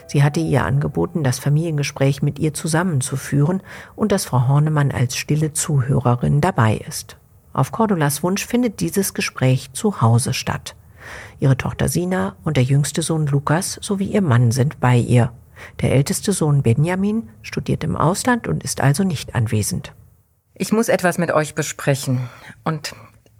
Sie 0.05 0.21
hatte 0.21 0.39
ihr 0.39 0.65
angeboten, 0.65 1.23
das 1.23 1.39
Familiengespräch 1.39 2.21
mit 2.21 2.37
ihr 2.37 2.53
zusammenzuführen 2.53 3.63
und 3.95 4.11
dass 4.11 4.25
Frau 4.25 4.47
Hornemann 4.47 4.91
als 4.91 5.17
stille 5.17 5.53
Zuhörerin 5.53 6.41
dabei 6.41 6.77
ist. 6.87 7.17
Auf 7.53 7.71
Cordulas 7.71 8.21
Wunsch 8.21 8.45
findet 8.45 8.81
dieses 8.81 9.15
Gespräch 9.15 9.73
zu 9.73 9.99
Hause 10.03 10.35
statt. 10.35 10.75
Ihre 11.39 11.57
Tochter 11.57 11.89
Sina 11.89 12.35
und 12.43 12.55
der 12.55 12.63
jüngste 12.65 13.01
Sohn 13.01 13.25
Lukas 13.25 13.79
sowie 13.81 14.11
ihr 14.11 14.21
Mann 14.21 14.51
sind 14.51 14.79
bei 14.79 14.95
ihr. 14.95 15.31
Der 15.81 15.91
älteste 15.91 16.33
Sohn 16.33 16.63
Benjamin 16.63 17.29
studiert 17.41 17.83
im 17.83 17.95
Ausland 17.95 18.47
und 18.47 18.63
ist 18.63 18.81
also 18.81 19.03
nicht 19.03 19.35
anwesend. 19.35 19.93
Ich 20.53 20.71
muss 20.71 20.89
etwas 20.89 21.17
mit 21.17 21.31
euch 21.31 21.55
besprechen. 21.55 22.29
Und 22.63 22.93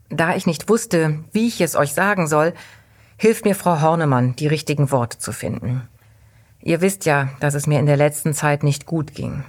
da 0.10 0.36
ich 0.36 0.46
nicht 0.46 0.70
wusste, 0.70 1.20
wie 1.32 1.48
ich 1.48 1.62
es 1.62 1.76
euch 1.76 1.94
sagen 1.94 2.28
soll, 2.28 2.54
hilft 3.18 3.46
mir 3.46 3.56
Frau 3.56 3.82
Hornemann, 3.82 4.36
die 4.36 4.48
richtigen 4.48 4.92
Worte 4.92 5.18
zu 5.18 5.34
finden. 5.34 5.88
Ihr 6.62 6.82
wisst 6.82 7.06
ja, 7.06 7.30
dass 7.40 7.54
es 7.54 7.68
mir 7.68 7.80
in 7.80 7.86
der 7.86 7.98
letzten 7.98 8.34
Zeit 8.34 8.64
nicht 8.64 8.86
gut 8.86 9.14
ging. 9.14 9.44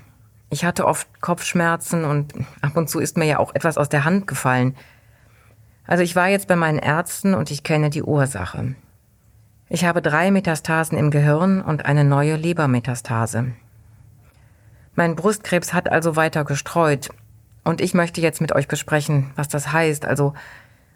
Ich 0.51 0.65
hatte 0.65 0.87
oft 0.87 1.21
Kopfschmerzen 1.21 2.05
und 2.05 2.35
ab 2.61 2.77
und 2.77 2.91
zu 2.91 2.99
ist 2.99 3.17
mir 3.17 3.27
ja 3.27 3.39
auch 3.39 3.55
etwas 3.55 3.79
aus 3.79 3.89
der 3.89 4.05
Hand 4.05 4.27
gefallen. 4.27 4.77
Also 5.87 6.03
ich 6.03 6.17
war 6.17 6.29
jetzt 6.29 6.49
bei 6.49 6.57
meinen 6.57 6.79
Ärzten 6.79 7.35
und 7.35 7.51
ich 7.51 7.63
kenne 7.63 7.91
die 7.91 8.03
Ursache. 8.03 8.75
Ich 9.73 9.85
habe 9.85 10.03
drei 10.03 10.33
Metastasen 10.33 10.99
im 10.99 11.13
Gehirn 11.13 11.63
und 11.63 11.87
eine 11.87 12.03
neue 12.03 12.35
Lebermetastase. 12.35 13.53
Mein 14.97 15.15
Brustkrebs 15.15 15.73
hat 15.73 15.89
also 15.89 16.17
weiter 16.17 16.45
gestreut. 16.45 17.11
Und 17.63 17.81
ich 17.81 17.95
möchte 17.95 18.21
jetzt 18.21 18.41
mit 18.41 18.51
euch 18.51 18.67
besprechen, 18.67 19.31
was 19.37 19.47
das 19.47 19.73
heißt, 19.73 20.07
also 20.07 20.35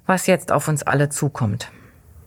was 0.06 0.26
jetzt 0.26 0.50
auf 0.50 0.66
uns 0.66 0.82
alle 0.82 1.08
zukommt. 1.08 1.70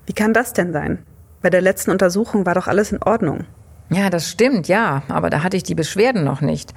Wie 0.06 0.14
kann 0.14 0.34
das 0.34 0.54
denn 0.54 0.72
sein? 0.72 1.00
Bei 1.42 1.50
der 1.50 1.60
letzten 1.60 1.92
Untersuchung 1.92 2.46
war 2.46 2.56
doch 2.56 2.68
alles 2.68 2.94
in 2.94 3.04
Ordnung. 3.04 3.44
Ja, 3.90 4.10
das 4.10 4.30
stimmt, 4.30 4.70
ja, 4.70 5.04
aber 5.10 5.30
da 5.30 5.44
hatte 5.44 5.58
ich 5.58 5.64
die 5.64 5.76
Beschwerden 5.76 6.24
noch 6.24 6.40
nicht. 6.40 6.74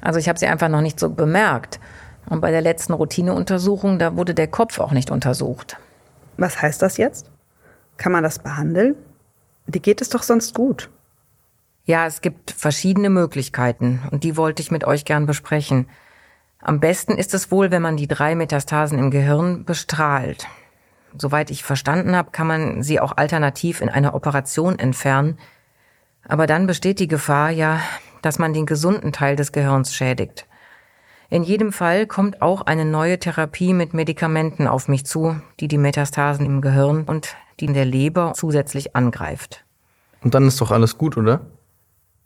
Also 0.00 0.18
ich 0.18 0.30
habe 0.30 0.38
sie 0.38 0.46
einfach 0.46 0.70
noch 0.70 0.80
nicht 0.80 0.98
so 0.98 1.10
bemerkt. 1.10 1.78
Und 2.30 2.40
bei 2.40 2.50
der 2.50 2.62
letzten 2.62 2.94
Routineuntersuchung, 2.94 3.98
da 3.98 4.16
wurde 4.16 4.32
der 4.32 4.48
Kopf 4.48 4.80
auch 4.80 4.92
nicht 4.92 5.10
untersucht. 5.10 5.76
Was 6.38 6.62
heißt 6.62 6.80
das 6.80 6.96
jetzt? 6.96 7.33
Kann 7.96 8.12
man 8.12 8.22
das 8.22 8.38
behandeln? 8.38 8.96
Die 9.66 9.80
geht 9.80 10.00
es 10.00 10.08
doch 10.08 10.22
sonst 10.22 10.54
gut. 10.54 10.90
Ja, 11.84 12.06
es 12.06 12.20
gibt 12.20 12.50
verschiedene 12.50 13.10
Möglichkeiten 13.10 14.02
und 14.10 14.24
die 14.24 14.36
wollte 14.36 14.62
ich 14.62 14.70
mit 14.70 14.84
euch 14.84 15.04
gern 15.04 15.26
besprechen. 15.26 15.86
Am 16.60 16.80
besten 16.80 17.18
ist 17.18 17.34
es 17.34 17.50
wohl, 17.50 17.70
wenn 17.70 17.82
man 17.82 17.98
die 17.98 18.08
drei 18.08 18.34
Metastasen 18.34 18.98
im 18.98 19.10
Gehirn 19.10 19.64
bestrahlt. 19.66 20.46
Soweit 21.16 21.50
ich 21.50 21.62
verstanden 21.62 22.16
habe, 22.16 22.30
kann 22.30 22.46
man 22.46 22.82
sie 22.82 23.00
auch 23.00 23.16
alternativ 23.16 23.82
in 23.82 23.90
einer 23.90 24.14
Operation 24.14 24.78
entfernen. 24.78 25.38
Aber 26.26 26.46
dann 26.46 26.66
besteht 26.66 27.00
die 27.00 27.08
Gefahr 27.08 27.50
ja, 27.50 27.80
dass 28.22 28.38
man 28.38 28.54
den 28.54 28.64
gesunden 28.64 29.12
Teil 29.12 29.36
des 29.36 29.52
Gehirns 29.52 29.94
schädigt. 29.94 30.46
In 31.28 31.42
jedem 31.42 31.72
Fall 31.72 32.06
kommt 32.06 32.40
auch 32.40 32.62
eine 32.62 32.84
neue 32.84 33.18
Therapie 33.18 33.74
mit 33.74 33.92
Medikamenten 33.92 34.66
auf 34.66 34.88
mich 34.88 35.04
zu, 35.04 35.36
die 35.60 35.68
die 35.68 35.78
Metastasen 35.78 36.46
im 36.46 36.62
Gehirn 36.62 37.04
und 37.04 37.36
die 37.60 37.66
in 37.66 37.74
der 37.74 37.84
Leber 37.84 38.32
zusätzlich 38.34 38.96
angreift. 38.96 39.64
Und 40.22 40.34
dann 40.34 40.46
ist 40.48 40.60
doch 40.60 40.70
alles 40.70 40.98
gut, 40.98 41.16
oder? 41.16 41.42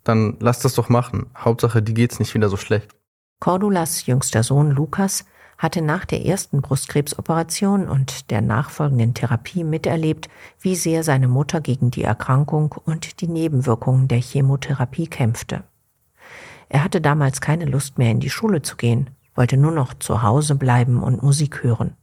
Dann 0.03 0.37
lass 0.39 0.59
das 0.59 0.75
doch 0.75 0.89
machen. 0.89 1.27
Hauptsache, 1.37 1.81
die 1.81 1.93
geht's 1.93 2.19
nicht 2.19 2.33
wieder 2.33 2.49
so 2.49 2.57
schlecht. 2.57 2.95
Cordulas 3.39 4.05
jüngster 4.05 4.43
Sohn 4.43 4.71
Lukas 4.71 5.25
hatte 5.57 5.81
nach 5.81 6.05
der 6.05 6.25
ersten 6.25 6.61
Brustkrebsoperation 6.61 7.89
und 7.89 8.31
der 8.31 8.41
nachfolgenden 8.41 9.13
Therapie 9.13 9.65
miterlebt, 9.65 10.29
wie 10.61 10.75
sehr 10.75 11.03
seine 11.03 11.27
Mutter 11.27 11.59
gegen 11.59 11.91
die 11.91 12.03
Erkrankung 12.03 12.75
und 12.85 13.19
die 13.21 13.27
Nebenwirkungen 13.27 14.07
der 14.07 14.19
Chemotherapie 14.19 15.07
kämpfte. 15.07 15.63
Er 16.69 16.83
hatte 16.83 17.01
damals 17.01 17.41
keine 17.41 17.65
Lust 17.65 17.97
mehr 17.97 18.11
in 18.11 18.21
die 18.21 18.29
Schule 18.29 18.61
zu 18.61 18.77
gehen, 18.77 19.09
wollte 19.35 19.57
nur 19.57 19.71
noch 19.71 19.93
zu 19.93 20.23
Hause 20.23 20.55
bleiben 20.55 21.03
und 21.03 21.23
Musik 21.23 21.61
hören. 21.61 21.95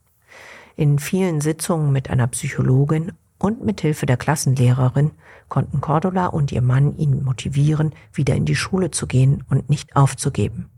In 0.78 0.98
vielen 0.98 1.40
Sitzungen 1.40 1.90
mit 1.90 2.10
einer 2.10 2.26
Psychologin 2.26 3.12
und 3.38 3.64
mit 3.64 3.80
Hilfe 3.80 4.04
der 4.04 4.18
Klassenlehrerin 4.18 5.10
konnten 5.48 5.80
Cordula 5.80 6.26
und 6.26 6.52
ihr 6.52 6.60
Mann 6.60 6.96
ihn 6.98 7.24
motivieren, 7.24 7.94
wieder 8.12 8.34
in 8.34 8.44
die 8.44 8.56
Schule 8.56 8.90
zu 8.90 9.06
gehen 9.06 9.42
und 9.48 9.70
nicht 9.70 9.96
aufzugeben. 9.96 10.68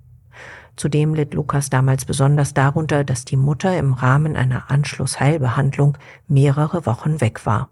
Zudem 0.77 1.15
litt 1.15 1.35
Lukas 1.35 1.69
damals 1.69 2.05
besonders 2.05 2.55
darunter, 2.55 3.03
dass 3.03 3.25
die 3.25 3.37
Mutter 3.37 3.77
im 3.77 3.93
Rahmen 3.93 4.37
einer 4.37 4.71
Anschlussheilbehandlung 4.71 5.99
mehrere 6.29 6.87
Wochen 6.87 7.21
weg 7.21 7.45
war. 7.45 7.69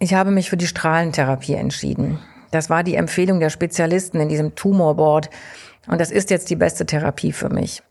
Ich 0.00 0.14
habe 0.14 0.32
mich 0.32 0.50
für 0.50 0.56
die 0.56 0.66
Strahlentherapie 0.66 1.54
entschieden. 1.54 2.18
Das 2.50 2.68
war 2.68 2.82
die 2.82 2.96
Empfehlung 2.96 3.38
der 3.38 3.50
Spezialisten 3.50 4.18
in 4.18 4.28
diesem 4.28 4.56
Tumorboard. 4.56 5.30
Und 5.86 6.00
das 6.00 6.10
ist 6.10 6.30
jetzt 6.30 6.50
die 6.50 6.56
beste 6.56 6.84
Therapie 6.84 7.30
für 7.30 7.48
mich. 7.48 7.82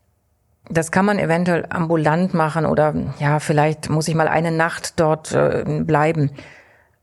Das 0.70 0.92
kann 0.92 1.06
man 1.06 1.20
eventuell 1.20 1.66
ambulant 1.70 2.34
machen 2.34 2.66
oder 2.66 2.94
ja, 3.20 3.40
vielleicht 3.40 3.90
muss 3.90 4.08
ich 4.08 4.16
mal 4.16 4.28
eine 4.28 4.52
Nacht 4.52 5.00
dort 5.00 5.34
äh, 5.34 5.82
bleiben. 5.84 6.32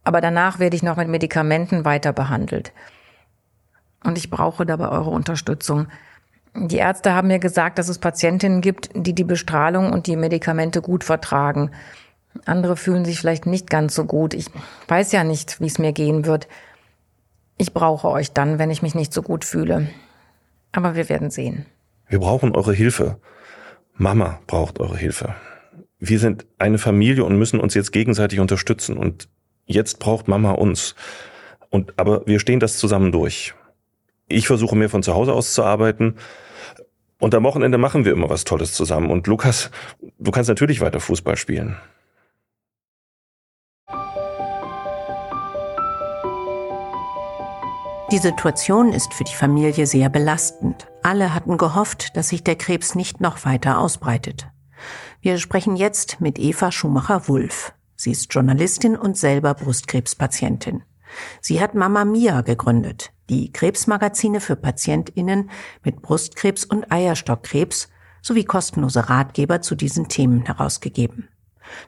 Aber 0.02 0.20
danach 0.20 0.58
werde 0.58 0.76
ich 0.76 0.82
noch 0.82 0.96
mit 0.96 1.08
Medikamenten 1.08 1.84
weiter 1.84 2.12
behandelt. 2.12 2.72
Und 4.02 4.16
ich 4.16 4.30
brauche 4.30 4.64
dabei 4.64 4.88
eure 4.88 5.10
Unterstützung. 5.10 5.88
Die 6.54 6.78
Ärzte 6.78 7.12
haben 7.14 7.28
mir 7.28 7.38
gesagt, 7.38 7.78
dass 7.78 7.88
es 7.88 7.98
Patientinnen 7.98 8.60
gibt, 8.60 8.90
die 8.94 9.14
die 9.14 9.24
Bestrahlung 9.24 9.92
und 9.92 10.06
die 10.06 10.16
Medikamente 10.16 10.80
gut 10.80 11.04
vertragen. 11.04 11.70
Andere 12.46 12.76
fühlen 12.76 13.04
sich 13.04 13.20
vielleicht 13.20 13.46
nicht 13.46 13.68
ganz 13.68 13.94
so 13.94 14.04
gut. 14.04 14.34
Ich 14.34 14.46
weiß 14.88 15.12
ja 15.12 15.22
nicht, 15.22 15.60
wie 15.60 15.66
es 15.66 15.78
mir 15.78 15.92
gehen 15.92 16.24
wird. 16.24 16.48
Ich 17.58 17.74
brauche 17.74 18.08
euch 18.08 18.32
dann, 18.32 18.58
wenn 18.58 18.70
ich 18.70 18.82
mich 18.82 18.94
nicht 18.94 19.12
so 19.12 19.22
gut 19.22 19.44
fühle. 19.44 19.88
Aber 20.72 20.94
wir 20.94 21.08
werden 21.08 21.30
sehen. 21.30 21.66
Wir 22.08 22.20
brauchen 22.20 22.56
eure 22.56 22.72
Hilfe. 22.72 23.18
Mama 24.00 24.40
braucht 24.46 24.80
eure 24.80 24.96
Hilfe. 24.96 25.34
Wir 25.98 26.18
sind 26.18 26.46
eine 26.56 26.78
Familie 26.78 27.22
und 27.22 27.36
müssen 27.36 27.60
uns 27.60 27.74
jetzt 27.74 27.92
gegenseitig 27.92 28.40
unterstützen. 28.40 28.96
Und 28.96 29.28
jetzt 29.66 29.98
braucht 29.98 30.26
Mama 30.26 30.52
uns. 30.52 30.94
Und, 31.68 31.92
aber 31.98 32.26
wir 32.26 32.40
stehen 32.40 32.60
das 32.60 32.78
zusammen 32.78 33.12
durch. 33.12 33.52
Ich 34.26 34.46
versuche 34.46 34.74
mehr 34.74 34.88
von 34.88 35.02
zu 35.02 35.12
Hause 35.12 35.34
aus 35.34 35.52
zu 35.52 35.64
arbeiten. 35.64 36.14
Und 37.18 37.34
am 37.34 37.44
Wochenende 37.44 37.76
machen 37.76 38.06
wir 38.06 38.12
immer 38.12 38.30
was 38.30 38.44
Tolles 38.44 38.72
zusammen. 38.72 39.10
Und 39.10 39.26
Lukas, 39.26 39.70
du 40.18 40.30
kannst 40.30 40.48
natürlich 40.48 40.80
weiter 40.80 41.00
Fußball 41.00 41.36
spielen. 41.36 41.76
Die 48.10 48.18
Situation 48.18 48.92
ist 48.92 49.14
für 49.14 49.22
die 49.22 49.34
Familie 49.34 49.86
sehr 49.86 50.08
belastend. 50.08 50.88
Alle 51.04 51.32
hatten 51.32 51.56
gehofft, 51.56 52.16
dass 52.16 52.30
sich 52.30 52.42
der 52.42 52.56
Krebs 52.56 52.96
nicht 52.96 53.20
noch 53.20 53.44
weiter 53.44 53.78
ausbreitet. 53.78 54.48
Wir 55.20 55.38
sprechen 55.38 55.76
jetzt 55.76 56.20
mit 56.20 56.36
Eva 56.36 56.72
Schumacher-Wulff. 56.72 57.72
Sie 57.94 58.10
ist 58.10 58.34
Journalistin 58.34 58.96
und 58.96 59.16
selber 59.16 59.54
Brustkrebspatientin. 59.54 60.82
Sie 61.40 61.60
hat 61.60 61.76
Mama 61.76 62.04
Mia 62.04 62.40
gegründet, 62.40 63.12
die 63.28 63.52
Krebsmagazine 63.52 64.40
für 64.40 64.56
PatientInnen 64.56 65.48
mit 65.84 66.02
Brustkrebs 66.02 66.64
und 66.64 66.90
Eierstockkrebs 66.90 67.90
sowie 68.22 68.44
kostenlose 68.44 69.08
Ratgeber 69.08 69.62
zu 69.62 69.76
diesen 69.76 70.08
Themen 70.08 70.46
herausgegeben. 70.46 71.28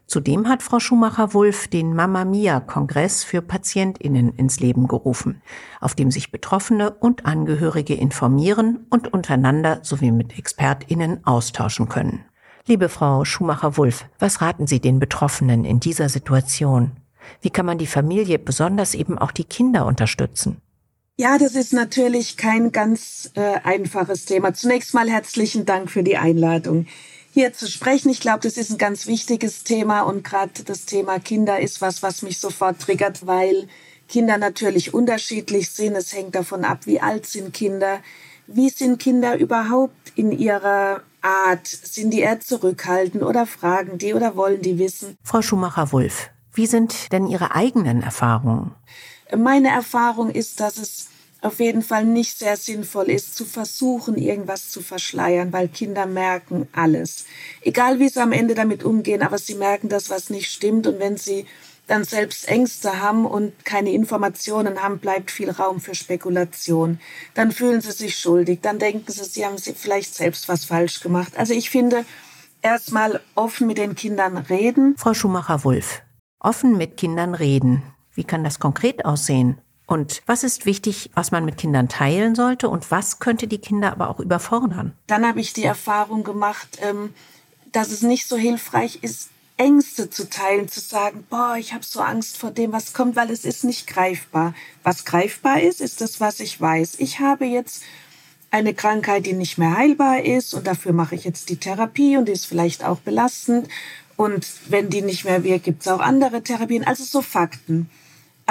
Zudem 0.07 0.49
hat 0.49 0.62
Frau 0.62 0.79
Schumacher-Wulff 0.79 1.69
den 1.69 1.95
Mama 1.95 2.25
Mia 2.25 2.61
Kongress 2.61 3.25
für 3.25 3.43
PatientInnen 3.43 4.35
ins 4.37 4.61
Leben 4.61 4.89
gerufen, 4.89 5.43
auf 5.81 5.95
dem 5.95 6.11
sich 6.11 6.31
Betroffene 6.31 6.91
und 6.91 7.27
Angehörige 7.27 7.95
informieren 7.95 8.87
und 8.91 9.12
untereinander 9.12 9.81
sowie 9.83 10.11
mit 10.11 10.39
ExpertInnen 10.39 11.27
austauschen 11.27 11.89
können. 11.89 12.25
Liebe 12.67 12.89
Frau 12.89 13.25
Schumacher-Wulff, 13.25 14.05
was 14.19 14.41
raten 14.41 14.67
Sie 14.67 14.81
den 14.81 15.01
Betroffenen 15.01 15.65
in 15.65 15.81
dieser 15.81 16.09
Situation? 16.09 16.93
Wie 17.41 17.51
kann 17.51 17.67
man 17.67 17.79
die 17.79 17.87
Familie, 17.87 18.39
besonders 18.39 18.95
eben 18.95 19.19
auch 19.19 19.33
die 19.33 19.45
Kinder 19.45 19.87
unterstützen? 19.87 20.61
Ja, 21.19 21.39
das 21.39 21.55
ist 21.55 21.73
natürlich 21.73 22.37
kein 22.37 22.73
ganz 22.73 23.31
äh, 23.35 23.61
einfaches 23.65 24.25
Thema. 24.25 24.55
Zunächst 24.55 24.95
mal 24.95 25.11
herzlichen 25.11 25.67
Dank 25.67 25.91
für 25.91 26.03
die 26.03 26.17
Einladung, 26.17 26.87
hier 27.33 27.53
zu 27.53 27.67
sprechen. 27.67 28.11
Ich 28.11 28.21
glaube, 28.21 28.41
das 28.41 28.57
ist 28.57 28.71
ein 28.71 28.79
ganz 28.79 29.07
wichtiges 29.07 29.65
Thema 29.65 30.03
und 30.03 30.23
gerade 30.23 30.62
das 30.65 30.85
Thema 30.85 31.19
Kinder 31.19 31.59
ist 31.61 31.81
was, 31.81 32.03
was 32.03 32.23
mich 32.23 32.39
sofort 32.39 32.79
triggert, 32.79 33.27
weil 33.27 33.69
Kinder 34.09 34.37
natürlich 34.37 34.93
unterschiedlich 34.93 35.71
sind. 35.71 35.97
Es 35.97 36.12
hängt 36.12 36.35
davon 36.35 36.65
ab, 36.65 36.81
wie 36.85 37.01
alt 37.01 37.25
sind 37.27 37.55
Kinder, 37.55 38.01
wie 38.47 38.69
sind 38.69 38.99
Kinder 38.99 39.39
überhaupt 39.39 40.12
in 40.15 40.31
ihrer 40.31 41.01
Art, 41.23 41.67
sind 41.67 42.11
die 42.11 42.21
eher 42.21 42.41
zurückhaltend 42.41 43.23
oder 43.23 43.47
fragen 43.47 43.97
die 43.97 44.12
oder 44.12 44.37
wollen 44.37 44.61
die 44.61 44.79
wissen? 44.79 45.17
Frau 45.23 45.41
Schumacher-Wulff, 45.41 46.29
wie 46.53 46.67
sind 46.67 47.12
denn 47.12 47.27
Ihre 47.27 47.55
eigenen 47.55 48.03
Erfahrungen? 48.03 48.75
Meine 49.35 49.71
Erfahrung 49.71 50.31
ist, 50.31 50.61
dass 50.61 50.77
es 50.77 51.09
auf 51.43 51.59
jeden 51.59 51.83
Fall 51.83 52.05
nicht 52.05 52.39
sehr 52.39 52.57
sinnvoll 52.57 53.11
ist, 53.11 53.35
zu 53.35 53.45
versuchen, 53.45 54.17
irgendwas 54.17 54.71
zu 54.71 54.81
verschleiern, 54.81 55.53
weil 55.53 55.69
Kinder 55.69 56.07
merken 56.07 56.69
alles. 56.73 57.27
Egal 57.61 57.99
wie 57.99 58.09
sie 58.09 58.21
am 58.21 58.33
Ende 58.33 58.55
damit 58.55 58.85
umgehen, 58.85 59.23
aber 59.23 59.39
sie 59.39 59.57
merken 59.57 59.89
das, 59.89 60.09
was 60.09 60.31
nicht 60.31 60.51
stimmt. 60.51 60.87
Und 60.87 61.01
wenn 61.01 61.17
sie 61.17 61.47
dann 61.89 62.05
selbst 62.05 62.49
Ängste 62.49 63.03
haben 63.03 63.27
und 63.27 63.65
keine 63.65 63.93
Informationen 63.93 64.83
haben, 64.83 64.99
bleibt 64.99 65.33
viel 65.33 65.51
Raum 65.51 65.81
für 65.81 65.97
Spekulation. 65.97 67.01
Dann 67.35 67.51
fühlen 67.51 67.81
sie 67.81 67.93
sich 67.93 68.17
schuldig, 68.17 68.61
dann 68.63 68.79
denken 68.79 69.11
sie, 69.11 69.25
sie 69.25 69.45
haben 69.45 69.59
vielleicht 69.59 70.15
selbst 70.15 70.49
was 70.49 70.65
falsch 70.65 71.01
gemacht. 71.01 71.33
Also 71.37 71.55
ich 71.55 71.71
finde, 71.71 72.05
erstmal 72.63 73.21
offen 73.35 73.67
mit 73.67 73.79
den 73.79 73.97
Kindern 73.97 74.37
reden. 74.37 74.95
Frau 74.97 75.13
Schumacher-Wulff, 75.13 76.03
offen 76.39 76.79
mit 76.79 76.97
Kindern 76.97 77.35
reden. 77.35 77.83
Wie 78.15 78.25
kann 78.25 78.45
das 78.45 78.61
konkret 78.61 79.05
aussehen? 79.05 79.59
Und 79.87 80.23
was 80.27 80.45
ist 80.45 80.65
wichtig, 80.65 81.11
was 81.15 81.33
man 81.33 81.45
mit 81.45 81.59
Kindern 81.59 81.89
teilen 81.89 82.35
sollte 82.35 82.69
und 82.69 82.91
was 82.91 83.19
könnte 83.19 83.47
die 83.47 83.59
Kinder 83.59 83.93
aber 83.93 84.09
auch 84.09 84.21
überfordern? 84.21 84.93
Dann 85.07 85.27
habe 85.27 85.41
ich 85.41 85.53
die 85.53 85.65
Erfahrung 85.65 86.25
gemacht, 86.25 86.79
ähm, 86.81 87.12
dass 87.73 87.91
es 87.91 88.03
nicht 88.03 88.29
so 88.29 88.37
hilfreich 88.37 89.01
ist, 89.03 89.31
Ängste 89.57 90.09
zu 90.09 90.29
teilen, 90.29 90.69
zu 90.69 90.81
sagen, 90.81 91.27
boah, 91.29 91.57
ich 91.59 91.73
habe 91.73 91.85
so 91.85 92.01
Angst 92.01 92.39
vor 92.39 92.51
dem, 92.51 92.73
was 92.73 92.95
kommt, 92.95 93.17
weil 93.17 93.31
es 93.31 93.45
ist 93.45 93.65
nicht 93.65 93.87
greifbar. 93.87 94.55
Was 94.83 95.05
greifbar 95.05 95.61
ist, 95.61 95.81
ist 95.81 96.01
das, 96.01 96.21
was 96.21 96.41
ich 96.41 96.61
weiß. 96.61 96.97
Ich 96.99 97.21
habe 97.21 97.45
jetzt 97.45 97.83
eine 98.51 98.75
Krankheit, 98.75 99.27
die 99.27 99.33
nicht 99.33 99.59
mehr 99.59 99.77
heilbar 99.77 100.25
ist 100.25 100.55
und 100.55 100.67
dafür 100.67 100.93
mache 100.93 101.15
ich 101.15 101.25
jetzt 101.25 101.49
die 101.49 101.57
Therapie 101.57 102.17
und 102.17 102.27
die 102.27 102.33
ist 102.33 102.47
vielleicht 102.47 102.85
auch 102.85 102.99
belastend 102.99 103.69
und 104.17 104.47
wenn 104.69 104.91
die 104.91 105.03
nicht 105.03 105.25
mehr 105.25 105.43
wirkt, 105.43 105.65
gibt 105.65 105.83
es 105.83 105.89
auch 105.89 106.01
andere 106.01 106.43
Therapien. 106.43 106.85
Also 106.85 107.05
so 107.05 107.23
Fakten. 107.23 107.91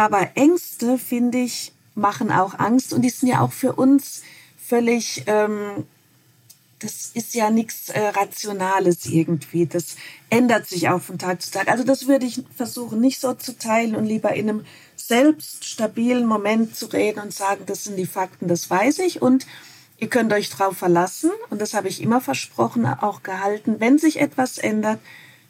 Aber 0.01 0.31
Ängste, 0.34 0.98
finde 0.98 1.38
ich, 1.38 1.74
machen 1.93 2.31
auch 2.31 2.58
Angst 2.58 2.91
und 2.91 3.03
die 3.03 3.12
sind 3.12 3.29
ja 3.29 3.41
auch 3.41 3.51
für 3.51 3.74
uns 3.74 4.24
völlig 4.58 5.25
ähm, 5.27 5.86
das 6.79 7.12
ist 7.13 7.36
ja 7.36 7.51
nichts 7.51 7.89
äh, 7.89 8.00
Rationales 8.00 9.05
irgendwie. 9.05 9.67
Das 9.67 9.98
ändert 10.31 10.65
sich 10.65 10.89
auch 10.89 11.03
von 11.03 11.20
Tag 11.20 11.39
zu 11.39 11.51
Tag. 11.51 11.67
Also 11.67 11.84
das 11.84 12.08
würde 12.08 12.25
ich 12.25 12.43
versuchen, 12.55 13.00
nicht 13.00 13.20
so 13.20 13.36
zu 13.36 13.55
teilen 13.60 13.96
und 13.96 14.05
lieber 14.05 14.34
in 14.34 14.50
einem 14.50 14.65
selbst 14.96 15.65
stabilen 15.65 16.25
Moment 16.25 16.75
zu 16.75 16.88
reden 16.88 17.20
und 17.20 17.31
sagen, 17.31 17.67
das 17.67 17.84
sind 17.84 17.98
die 17.98 18.08
Fakten, 18.08 18.48
das 18.48 18.72
weiß 18.72 18.98
ich 19.00 19.22
und 19.22 19.46
ihr 20.00 20.10
könnt 20.10 20.34
euch 20.34 20.50
drauf 20.50 20.75
verlassen 20.75 21.29
und 21.51 21.62
das 21.62 21.75
habe 21.75 21.89
ich 21.89 22.01
immer 22.01 22.22
versprochen, 22.22 22.88
auch 22.88 23.22
gehalten. 23.22 23.75
Wenn 23.77 24.00
sich 24.00 24.20
etwas 24.20 24.58
ändert, 24.58 25.00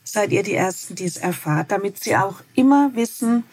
seid 0.04 0.34
ihr 0.34 0.44
die 0.44 0.56
Ersten, 0.56 0.96
die 0.96 1.06
es 1.06 1.16
erfahrt, 1.16 1.72
damit 1.72 2.04
sie 2.04 2.18
auch 2.18 2.42
immer 2.54 2.92
wissen, 2.96 3.46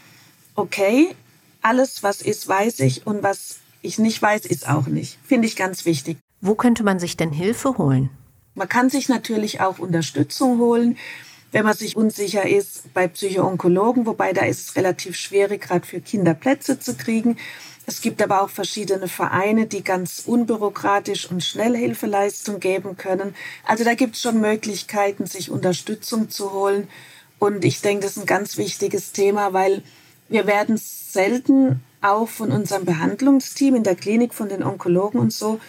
okay, 0.59 1.15
alles, 1.63 2.03
was 2.03 2.21
ist, 2.21 2.47
weiß 2.49 2.81
ich 2.81 3.07
und 3.07 3.23
was 3.23 3.59
ich 3.81 3.99
nicht 3.99 4.21
weiß, 4.21 4.45
ist 4.47 4.69
auch 4.69 4.87
nicht. 4.87 5.19
Finde 5.25 5.47
ich 5.47 5.57
ganz 5.57 5.85
wichtig. 5.85 6.19
Wo 6.41 6.55
könnte 6.55 6.83
man 6.83 6.99
sich 6.99 7.17
denn 7.17 7.33
Hilfe 7.33 7.79
holen? 7.79 8.11
Man 8.55 8.69
kann 8.69 8.91
sich 8.91 9.09
natürlich 9.09 9.61
auch 9.61 9.79
Unterstützung 9.79 10.59
holen, 10.59 10.97
wenn 11.53 11.65
man 11.65 11.75
sich 11.75 11.97
unsicher 11.97 12.47
ist 12.47 12.93
bei 12.93 13.09
Psychoonkologen, 13.09 14.05
wobei 14.05 14.33
da 14.33 14.45
ist 14.45 14.69
es 14.69 14.77
relativ 14.77 15.17
schwierig, 15.17 15.63
gerade 15.63 15.87
für 15.87 16.01
Kinder 16.01 16.35
Plätze 16.35 16.79
zu 16.79 16.95
kriegen. 16.95 17.37
Es 17.87 18.03
gibt 18.03 18.21
aber 18.21 18.43
auch 18.43 18.51
verschiedene 18.51 19.09
Vereine, 19.09 19.67
die 19.67 19.83
ganz 19.83 20.25
unbürokratisch 20.27 21.31
und 21.31 21.43
schnell 21.43 21.75
Hilfeleistung 21.75 22.61
geben 22.61 22.97
können. 22.97 23.35
Also 23.65 23.85
da 23.85 23.95
gibt 23.95 24.17
es 24.17 24.23
schon 24.23 24.41
Möglichkeiten, 24.41 25.27
sich 25.27 25.51
Unterstützung 25.51 26.29
zu 26.29 26.53
holen. 26.53 26.89
Und 27.39 27.65
ich 27.65 27.81
denke, 27.81 28.03
das 28.03 28.17
ist 28.17 28.25
ein 28.25 28.27
ganz 28.27 28.59
wichtiges 28.59 29.13
Thema, 29.13 29.53
weil 29.53 29.83
wir 30.29 30.47
werden 30.47 30.77
selten 30.77 31.83
auch 32.01 32.29
von 32.29 32.53
unserem 32.53 32.85
Behandlungsteam 32.85 33.75
in 33.75 33.83
der 33.83 33.97
Klinik, 33.97 34.35
von 34.35 34.49
den 34.49 34.63
Onkologen 34.63 35.21
und 35.21 35.33
so, 35.33 35.61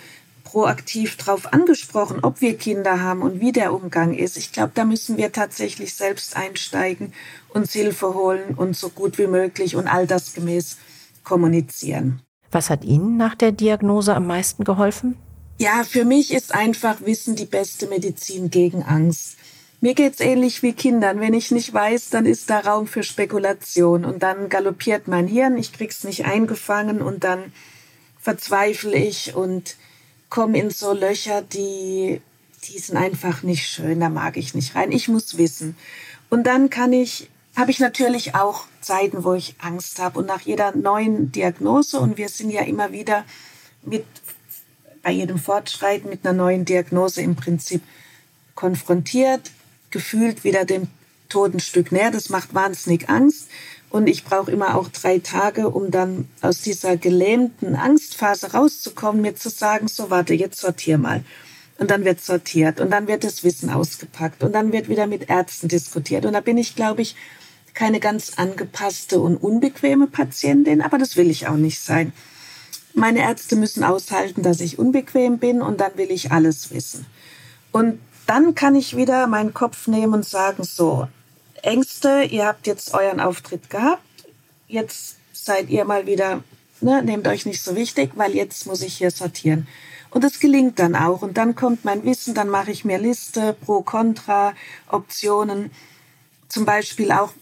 proaktiv 0.44 1.16
darauf 1.18 1.54
angesprochen, 1.54 2.20
ob 2.24 2.42
wir 2.42 2.58
Kinder 2.58 3.02
haben 3.02 3.22
und 3.22 3.40
wie 3.40 3.52
der 3.52 3.74
Umgang 3.74 4.14
ist. 4.14 4.38
Ich 4.38 4.52
glaube, 4.52 4.72
da 4.74 4.84
müssen 4.84 5.18
wir 5.18 5.32
tatsächlich 5.32 5.94
selbst 5.94 6.36
einsteigen, 6.36 7.14
uns 7.50 7.74
Hilfe 7.74 8.14
holen 8.14 8.56
und 8.56 8.76
so 8.76 8.90
gut 8.90 9.18
wie 9.18 9.28
möglich 9.28 9.76
und 9.76 9.88
altersgemäß 9.88 10.78
kommunizieren. 11.24 12.22
Was 12.52 12.70
hat 12.70 12.84
Ihnen 12.84 13.18
nach 13.18 13.36
der 13.36 13.52
Diagnose 13.52 14.16
am 14.16 14.26
meisten 14.26 14.64
geholfen? 14.64 15.18
Ja, 15.60 15.84
für 15.84 16.06
mich 16.06 16.34
ist 16.34 16.56
einfach 16.56 17.02
Wissen 17.02 17.36
die 17.36 17.46
beste 17.46 17.88
Medizin 17.88 18.50
gegen 18.50 18.82
Angst. 18.82 19.38
Mir 19.82 19.94
geht's 19.94 20.20
ähnlich 20.20 20.62
wie 20.62 20.74
Kindern. 20.74 21.22
Wenn 21.22 21.34
ich 21.34 21.52
nicht 21.52 21.74
weiß, 21.74 22.10
dann 22.10 22.26
ist 22.26 22.50
da 22.50 22.60
Raum 22.60 22.86
für 22.86 23.04
Spekulation 23.04 24.04
und 24.04 24.22
dann 24.24 24.50
galoppiert 24.50 25.08
mein 25.08 25.28
Hirn, 25.28 25.58
ich 25.58 25.72
krieg's 25.72 26.04
nicht 26.04 26.26
eingefangen 26.26 27.02
und 27.02 27.24
dann 27.24 27.54
verzweifle 28.20 28.98
ich 28.98 29.36
und 29.36 29.78
komme 30.30 30.60
in 30.60 30.70
so 30.70 30.92
Löcher, 30.92 31.42
die, 31.42 32.22
die 32.66 32.78
sind 32.78 32.98
einfach 32.98 33.42
nicht 33.42 33.68
schön, 33.68 34.02
da 34.02 34.10
mag 34.10 34.36
ich 34.36 34.54
nicht 34.54 34.76
rein. 34.76 34.92
Ich 34.92 35.08
muss 35.08 35.38
wissen. 35.38 35.78
Und 36.30 36.44
dann 36.44 36.70
kann 36.70 36.92
ich, 36.92 37.30
habe 37.56 37.72
ich 37.72 37.80
natürlich 37.80 38.36
auch 38.36 38.66
Zeiten, 38.82 39.24
wo 39.24 39.34
ich 39.34 39.56
Angst 39.60 40.00
habe 40.00 40.20
und 40.20 40.26
nach 40.26 40.42
jeder 40.42 40.76
neuen 40.76 41.32
Diagnose 41.32 42.00
und 42.00 42.18
wir 42.18 42.28
sind 42.28 42.52
ja 42.52 42.64
immer 42.64 42.92
wieder 42.92 43.24
mit, 43.84 44.06
bei 45.02 45.12
jedem 45.12 45.40
Fortschreiten 45.40 46.10
mit 46.10 46.26
einer 46.26 46.36
neuen 46.38 46.66
Diagnose 46.66 47.22
im 47.22 47.38
Prinzip 47.38 47.82
konfrontiert, 48.56 49.52
gefühlt 49.92 50.44
wieder 50.44 50.66
dem 50.66 50.88
toten 51.30 51.60
Stück 51.60 51.92
näher. 51.92 52.12
Das 52.12 52.30
macht 52.30 52.54
wahnsinnig 52.54 53.10
Angst. 53.10 53.48
Und 53.90 54.08
ich 54.08 54.24
brauche 54.24 54.52
immer 54.52 54.76
auch 54.76 54.90
drei 54.90 55.20
Tage, 55.20 55.70
um 55.70 55.90
dann 55.90 56.28
aus 56.42 56.62
dieser 56.62 56.98
gelähmten 56.98 57.76
Angstphase 57.76 58.52
rauszukommen, 58.52 59.22
mir 59.22 59.36
zu 59.36 59.50
sagen, 59.50 59.88
so 59.88 60.10
warte, 60.10 60.34
jetzt 60.34 60.60
sortier 60.60 60.98
mal. 60.98 61.24
Und 61.80 61.90
dann 61.90 62.04
wird 62.04 62.22
sortiert 62.22 62.82
und 62.82 62.92
dann 62.92 63.08
wird 63.08 63.24
das 63.24 63.44
Wissen 63.44 63.70
ausgepackt 63.70 64.44
und 64.44 64.52
dann 64.52 64.74
wird 64.74 64.90
wieder 64.90 65.08
mit 65.08 65.30
Ärzten 65.30 65.70
diskutiert. 65.70 66.26
Und 66.26 66.34
da 66.34 66.42
bin 66.42 66.58
ich, 66.58 66.76
glaube 66.76 67.02
ich, 67.02 67.16
keine 67.74 68.00
ganz 68.00 68.34
angepasste 68.36 69.20
und 69.20 69.38
unbequeme 69.38 70.08
Patientin, 70.08 70.82
aber 70.82 70.98
das 70.98 71.16
will 71.16 71.30
ich 71.30 71.48
auch 71.48 71.56
nicht 71.56 71.80
sein. 71.80 72.12
Meine 72.94 73.20
Ärzte 73.22 73.56
müssen 73.56 73.84
aushalten, 73.86 74.44
dass 74.44 74.60
ich 74.60 74.78
unbequem 74.78 75.38
bin 75.38 75.62
und 75.62 75.80
dann 75.80 75.96
will 75.96 76.12
ich 76.12 76.32
alles 76.32 76.72
wissen. 76.72 77.06
Und 77.72 78.00
dann 78.30 78.54
kann 78.54 78.76
ich 78.76 78.96
wieder 78.96 79.26
meinen 79.26 79.56
Kopf 79.56 79.88
nehmen 79.88 80.14
und 80.14 80.26
sagen, 80.26 80.64
so, 80.64 81.08
Ängste, 81.64 82.22
ihr 82.30 82.46
habt 82.46 82.68
jetzt 82.68 82.94
euren 82.94 83.20
Auftritt 83.20 83.72
gehabt, 83.72 84.04
jetzt 84.68 85.18
seid 85.34 85.70
ihr 85.70 85.84
mal 85.84 86.06
wieder, 86.06 86.44
ne, 86.80 87.02
nehmt 87.02 87.28
euch 87.28 87.48
nicht 87.48 87.64
so 87.64 87.76
wichtig, 87.76 88.12
weil 88.14 88.36
jetzt 88.36 88.68
muss 88.68 88.84
ich 88.84 88.98
hier 88.98 89.10
sortieren. 89.10 89.68
Und 90.12 90.24
es 90.24 90.40
gelingt 90.40 90.78
dann 90.78 90.96
auch. 90.96 91.24
Und 91.24 91.38
dann 91.38 91.56
kommt 91.56 91.86
mein 91.86 92.04
Wissen, 92.04 92.36
dann 92.36 92.50
mache 92.50 92.70
ich 92.70 92.86
mir 92.86 93.00
Liste, 93.00 93.54
Pro, 93.54 93.82
Contra, 93.82 94.54
Optionen. 94.88 95.72
Zum 96.50 96.66
Beispiel 96.66 97.12
auch, 97.12 97.34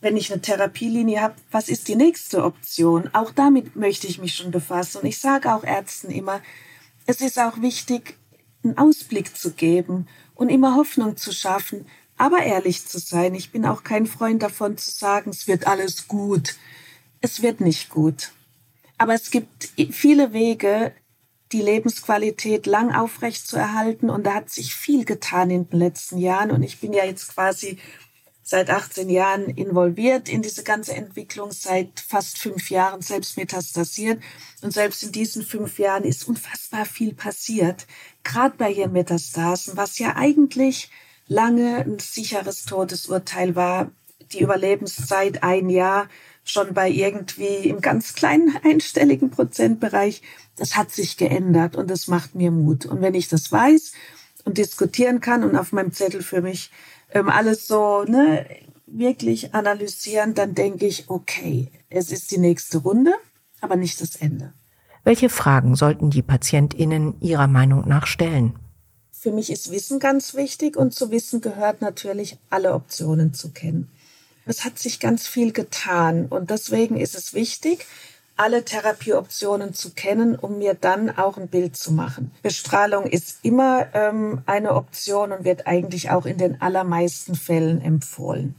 wenn 0.00 0.16
ich 0.16 0.32
eine 0.32 0.42
Therapielinie 0.42 1.20
habe, 1.20 1.34
was 1.52 1.68
ist 1.68 1.86
die 1.86 1.96
nächste 1.96 2.42
Option? 2.42 3.10
Auch 3.12 3.30
damit 3.30 3.76
möchte 3.76 4.08
ich 4.08 4.18
mich 4.18 4.34
schon 4.34 4.50
befassen. 4.50 5.02
Und 5.02 5.06
ich 5.06 5.18
sage 5.18 5.54
auch 5.54 5.62
Ärzten 5.62 6.10
immer, 6.10 6.40
es 7.06 7.20
ist 7.20 7.38
auch 7.38 7.60
wichtig, 7.60 8.16
einen 8.64 8.78
Ausblick 8.78 9.36
zu 9.36 9.52
geben 9.52 10.06
und 10.34 10.48
immer 10.48 10.76
Hoffnung 10.76 11.16
zu 11.16 11.32
schaffen, 11.32 11.86
aber 12.16 12.42
ehrlich 12.42 12.86
zu 12.86 12.98
sein. 12.98 13.34
Ich 13.34 13.50
bin 13.50 13.66
auch 13.66 13.82
kein 13.82 14.06
Freund 14.06 14.42
davon 14.42 14.76
zu 14.76 14.90
sagen, 14.90 15.30
es 15.30 15.46
wird 15.48 15.66
alles 15.66 16.08
gut. 16.08 16.56
Es 17.20 17.42
wird 17.42 17.60
nicht 17.60 17.90
gut. 17.90 18.32
Aber 18.98 19.14
es 19.14 19.30
gibt 19.30 19.70
viele 19.90 20.32
Wege, 20.32 20.92
die 21.52 21.62
Lebensqualität 21.62 22.66
lang 22.66 22.92
aufrecht 22.94 23.46
zu 23.46 23.56
erhalten. 23.56 24.10
Und 24.10 24.24
da 24.24 24.34
hat 24.34 24.50
sich 24.50 24.74
viel 24.74 25.04
getan 25.04 25.50
in 25.50 25.68
den 25.68 25.78
letzten 25.78 26.18
Jahren. 26.18 26.50
Und 26.50 26.62
ich 26.62 26.80
bin 26.80 26.92
ja 26.92 27.04
jetzt 27.04 27.34
quasi 27.34 27.78
seit 28.42 28.70
18 28.70 29.08
Jahren 29.08 29.46
involviert 29.46 30.28
in 30.28 30.42
diese 30.42 30.64
ganze 30.64 30.94
Entwicklung, 30.94 31.50
seit 31.50 31.98
fast 31.98 32.38
fünf 32.38 32.70
Jahren 32.70 33.00
selbst 33.00 33.36
metastasiert. 33.36 34.22
Und 34.62 34.72
selbst 34.72 35.02
in 35.02 35.12
diesen 35.12 35.44
fünf 35.44 35.78
Jahren 35.78 36.04
ist 36.04 36.28
unfassbar 36.28 36.84
viel 36.84 37.14
passiert. 37.14 37.86
Gerade 38.24 38.56
bei 38.56 38.70
ihren 38.70 38.92
Metastasen, 38.92 39.76
was 39.76 39.98
ja 39.98 40.16
eigentlich 40.16 40.90
lange 41.28 41.78
ein 41.78 41.98
sicheres 41.98 42.64
Todesurteil 42.64 43.54
war. 43.54 43.90
Die 44.32 44.40
Überlebenszeit 44.40 45.42
ein 45.42 45.68
Jahr 45.68 46.08
schon 46.44 46.74
bei 46.74 46.90
irgendwie 46.90 47.68
im 47.68 47.80
ganz 47.80 48.14
kleinen 48.14 48.56
einstelligen 48.64 49.30
Prozentbereich. 49.30 50.22
Das 50.56 50.76
hat 50.76 50.90
sich 50.90 51.16
geändert 51.16 51.76
und 51.76 51.90
das 51.90 52.06
macht 52.06 52.34
mir 52.34 52.50
Mut. 52.50 52.86
Und 52.86 53.00
wenn 53.00 53.14
ich 53.14 53.28
das 53.28 53.50
weiß 53.50 53.92
und 54.44 54.58
diskutieren 54.58 55.20
kann 55.20 55.42
und 55.42 55.56
auf 55.56 55.72
meinem 55.72 55.92
Zettel 55.92 56.22
für 56.22 56.42
mich 56.42 56.70
ähm, 57.12 57.28
alles 57.28 57.66
so 57.66 58.04
ne, 58.04 58.46
wirklich 58.86 59.54
analysieren, 59.54 60.34
dann 60.34 60.54
denke 60.54 60.86
ich, 60.86 61.08
okay, 61.08 61.70
es 61.88 62.12
ist 62.12 62.30
die 62.30 62.38
nächste 62.38 62.78
Runde, 62.78 63.12
aber 63.60 63.76
nicht 63.76 64.00
das 64.00 64.16
Ende. 64.16 64.52
Welche 65.04 65.28
Fragen 65.28 65.76
sollten 65.76 66.08
die 66.08 66.22
PatientInnen 66.22 67.20
Ihrer 67.20 67.46
Meinung 67.46 67.86
nach 67.86 68.06
stellen? 68.06 68.58
Für 69.12 69.32
mich 69.32 69.52
ist 69.52 69.70
Wissen 69.70 70.00
ganz 70.00 70.34
wichtig 70.34 70.78
und 70.78 70.94
zu 70.94 71.10
Wissen 71.10 71.42
gehört 71.42 71.82
natürlich, 71.82 72.38
alle 72.48 72.72
Optionen 72.72 73.34
zu 73.34 73.50
kennen. 73.50 73.90
Es 74.46 74.64
hat 74.64 74.78
sich 74.78 75.00
ganz 75.00 75.26
viel 75.26 75.52
getan 75.52 76.26
und 76.26 76.50
deswegen 76.50 76.96
ist 76.96 77.14
es 77.14 77.34
wichtig, 77.34 77.86
alle 78.36 78.64
Therapieoptionen 78.64 79.74
zu 79.74 79.90
kennen, 79.90 80.36
um 80.36 80.58
mir 80.58 80.74
dann 80.74 81.10
auch 81.10 81.36
ein 81.36 81.48
Bild 81.48 81.76
zu 81.76 81.92
machen. 81.92 82.32
Bestrahlung 82.42 83.06
ist 83.06 83.38
immer 83.42 83.86
ähm, 83.94 84.42
eine 84.46 84.74
Option 84.74 85.32
und 85.32 85.44
wird 85.44 85.66
eigentlich 85.66 86.10
auch 86.10 86.26
in 86.26 86.38
den 86.38 86.60
allermeisten 86.60 87.34
Fällen 87.34 87.80
empfohlen. 87.80 88.54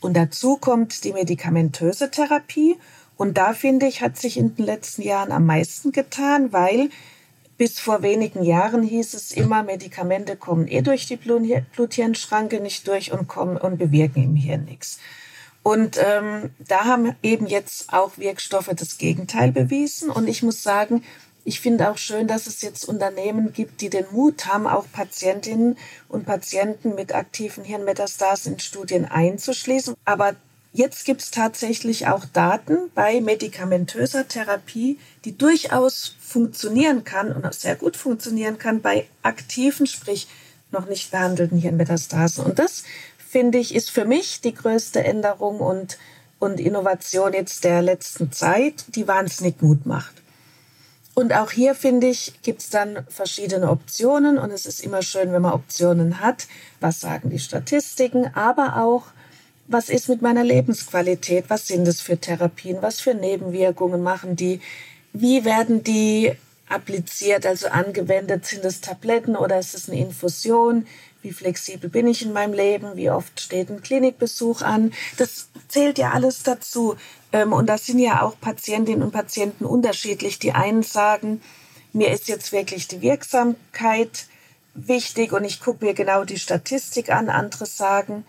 Und 0.00 0.16
dazu 0.16 0.56
kommt 0.56 1.04
die 1.04 1.12
medikamentöse 1.12 2.10
Therapie. 2.10 2.76
Und 3.18 3.36
da 3.36 3.52
finde 3.52 3.86
ich, 3.86 4.00
hat 4.00 4.16
sich 4.16 4.38
in 4.38 4.54
den 4.54 4.64
letzten 4.64 5.02
Jahren 5.02 5.32
am 5.32 5.44
meisten 5.44 5.90
getan, 5.92 6.52
weil 6.52 6.88
bis 7.58 7.80
vor 7.80 8.02
wenigen 8.02 8.44
Jahren 8.44 8.84
hieß 8.84 9.14
es 9.14 9.32
immer, 9.32 9.64
Medikamente 9.64 10.36
kommen 10.36 10.68
eh 10.68 10.80
durch 10.80 11.06
die 11.06 11.16
Bluthirnschranke 11.16 12.60
nicht 12.60 12.86
durch 12.86 13.10
und 13.10 13.26
kommen 13.26 13.56
und 13.56 13.76
bewirken 13.76 14.22
im 14.22 14.36
Hirn 14.36 14.64
nichts. 14.64 15.00
Und 15.64 15.98
ähm, 15.98 16.50
da 16.60 16.84
haben 16.84 17.16
eben 17.24 17.48
jetzt 17.48 17.92
auch 17.92 18.16
Wirkstoffe 18.16 18.70
das 18.74 18.96
Gegenteil 18.96 19.50
bewiesen. 19.50 20.10
Und 20.10 20.28
ich 20.28 20.44
muss 20.44 20.62
sagen, 20.62 21.02
ich 21.44 21.60
finde 21.60 21.90
auch 21.90 21.98
schön, 21.98 22.28
dass 22.28 22.46
es 22.46 22.62
jetzt 22.62 22.84
Unternehmen 22.84 23.52
gibt, 23.52 23.80
die 23.80 23.90
den 23.90 24.06
Mut 24.12 24.46
haben, 24.46 24.68
auch 24.68 24.86
Patientinnen 24.92 25.76
und 26.08 26.24
Patienten 26.24 26.94
mit 26.94 27.12
aktiven 27.12 27.64
Hirnmetastasen 27.64 28.52
in 28.52 28.58
Studien 28.60 29.06
einzuschließen. 29.06 29.96
Aber 30.04 30.36
Jetzt 30.72 31.06
gibt 31.06 31.22
es 31.22 31.30
tatsächlich 31.30 32.06
auch 32.06 32.24
Daten 32.26 32.90
bei 32.94 33.20
medikamentöser 33.20 34.28
Therapie, 34.28 34.98
die 35.24 35.36
durchaus 35.36 36.14
funktionieren 36.20 37.04
kann 37.04 37.32
und 37.32 37.46
auch 37.46 37.52
sehr 37.52 37.74
gut 37.74 37.96
funktionieren 37.96 38.58
kann 38.58 38.82
bei 38.82 39.06
aktiven, 39.22 39.86
sprich 39.86 40.28
noch 40.70 40.86
nicht 40.86 41.10
behandelten 41.10 41.58
Hirnmetastasen. 41.58 42.44
Und 42.44 42.58
das, 42.58 42.84
finde 43.16 43.58
ich, 43.58 43.74
ist 43.74 43.90
für 43.90 44.04
mich 44.04 44.40
die 44.40 44.54
größte 44.54 45.02
Änderung 45.02 45.60
und, 45.60 45.98
und 46.38 46.60
Innovation 46.60 47.32
jetzt 47.32 47.64
der 47.64 47.82
letzten 47.82 48.30
Zeit, 48.32 48.84
die 48.94 49.08
wahnsinnig 49.08 49.60
Mut 49.62 49.86
macht. 49.86 50.14
Und 51.14 51.32
auch 51.32 51.50
hier, 51.50 51.74
finde 51.74 52.06
ich, 52.06 52.40
gibt 52.42 52.60
es 52.60 52.70
dann 52.70 53.04
verschiedene 53.08 53.70
Optionen 53.70 54.38
und 54.38 54.52
es 54.52 54.66
ist 54.66 54.80
immer 54.80 55.02
schön, 55.02 55.32
wenn 55.32 55.42
man 55.42 55.52
Optionen 55.52 56.20
hat. 56.20 56.46
Was 56.80 57.00
sagen 57.00 57.30
die 57.30 57.40
Statistiken, 57.40 58.32
aber 58.34 58.76
auch, 58.76 59.06
was 59.68 59.90
ist 59.90 60.08
mit 60.08 60.22
meiner 60.22 60.44
Lebensqualität? 60.44 61.44
Was 61.48 61.68
sind 61.68 61.86
es 61.86 62.00
für 62.00 62.18
Therapien? 62.18 62.78
Was 62.80 63.00
für 63.00 63.14
Nebenwirkungen 63.14 64.02
machen 64.02 64.34
die? 64.34 64.60
Wie 65.12 65.44
werden 65.44 65.84
die 65.84 66.32
appliziert, 66.68 67.46
also 67.46 67.68
angewendet? 67.68 68.46
Sind 68.46 68.64
es 68.64 68.80
Tabletten 68.80 69.36
oder 69.36 69.58
ist 69.58 69.74
es 69.74 69.88
eine 69.88 70.00
Infusion? 70.00 70.86
Wie 71.20 71.32
flexibel 71.32 71.90
bin 71.90 72.06
ich 72.06 72.22
in 72.22 72.32
meinem 72.32 72.54
Leben? 72.54 72.96
Wie 72.96 73.10
oft 73.10 73.40
steht 73.40 73.70
ein 73.70 73.82
Klinikbesuch 73.82 74.62
an? 74.62 74.92
Das 75.18 75.48
zählt 75.68 75.98
ja 75.98 76.12
alles 76.12 76.42
dazu. 76.42 76.96
Ähm, 77.32 77.52
und 77.52 77.66
das 77.66 77.86
sind 77.86 77.98
ja 77.98 78.22
auch 78.22 78.40
Patientinnen 78.40 79.02
und 79.02 79.12
Patienten 79.12 79.66
unterschiedlich. 79.66 80.38
Die 80.38 80.52
einen 80.52 80.82
sagen, 80.82 81.42
mir 81.92 82.10
ist 82.10 82.28
jetzt 82.28 82.52
wirklich 82.52 82.88
die 82.88 83.02
Wirksamkeit 83.02 84.26
wichtig 84.74 85.32
und 85.32 85.44
ich 85.44 85.60
gucke 85.60 85.84
mir 85.84 85.94
genau 85.94 86.24
die 86.24 86.38
Statistik 86.38 87.10
an. 87.10 87.28
Andere 87.28 87.66
sagen, 87.66 88.24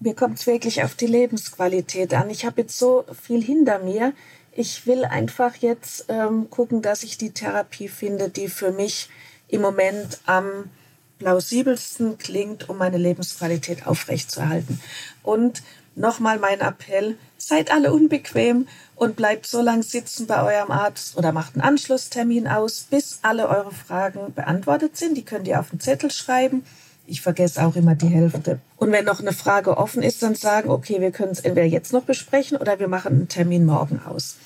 mir 0.00 0.14
kommt 0.14 0.38
es 0.38 0.46
wirklich 0.46 0.82
auf 0.82 0.94
die 0.94 1.06
Lebensqualität 1.06 2.14
an. 2.14 2.30
Ich 2.30 2.44
habe 2.44 2.62
jetzt 2.62 2.78
so 2.78 3.04
viel 3.22 3.42
hinter 3.42 3.78
mir. 3.78 4.12
Ich 4.52 4.86
will 4.86 5.04
einfach 5.04 5.56
jetzt 5.56 6.06
ähm, 6.08 6.50
gucken, 6.50 6.82
dass 6.82 7.02
ich 7.02 7.18
die 7.18 7.30
Therapie 7.30 7.88
finde, 7.88 8.28
die 8.28 8.48
für 8.48 8.72
mich 8.72 9.08
im 9.48 9.60
Moment 9.60 10.20
am 10.26 10.70
plausibelsten 11.18 12.18
klingt, 12.18 12.68
um 12.68 12.78
meine 12.78 12.96
Lebensqualität 12.96 13.86
aufrechtzuerhalten. 13.86 14.80
Und 15.22 15.62
nochmal 15.94 16.38
mein 16.38 16.60
Appell, 16.60 17.16
seid 17.36 17.70
alle 17.70 17.92
unbequem 17.92 18.68
und 18.94 19.16
bleibt 19.16 19.46
so 19.46 19.60
lange 19.60 19.82
sitzen 19.82 20.26
bei 20.26 20.42
eurem 20.42 20.70
Arzt 20.70 21.16
oder 21.16 21.32
macht 21.32 21.54
einen 21.54 21.62
Anschlusstermin 21.62 22.48
aus, 22.48 22.86
bis 22.90 23.20
alle 23.22 23.48
eure 23.48 23.72
Fragen 23.72 24.32
beantwortet 24.34 24.96
sind. 24.96 25.16
Die 25.16 25.24
könnt 25.24 25.48
ihr 25.48 25.60
auf 25.60 25.70
den 25.70 25.80
Zettel 25.80 26.10
schreiben. 26.10 26.64
Ich 27.10 27.22
vergesse 27.22 27.66
auch 27.66 27.74
immer 27.74 27.96
die 27.96 28.06
Hälfte. 28.06 28.60
Und 28.76 28.92
wenn 28.92 29.04
noch 29.04 29.18
eine 29.18 29.32
Frage 29.32 29.76
offen 29.76 30.00
ist, 30.00 30.22
dann 30.22 30.36
sagen, 30.36 30.70
okay, 30.70 31.00
wir 31.00 31.10
können 31.10 31.32
es 31.32 31.40
entweder 31.40 31.66
jetzt 31.66 31.92
noch 31.92 32.04
besprechen 32.04 32.56
oder 32.56 32.78
wir 32.78 32.86
machen 32.86 33.12
einen 33.12 33.28
Termin 33.28 33.66
morgen 33.66 34.00
aus. 34.06 34.36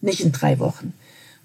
Nicht 0.00 0.20
in 0.20 0.32
drei 0.32 0.58
Wochen. 0.58 0.94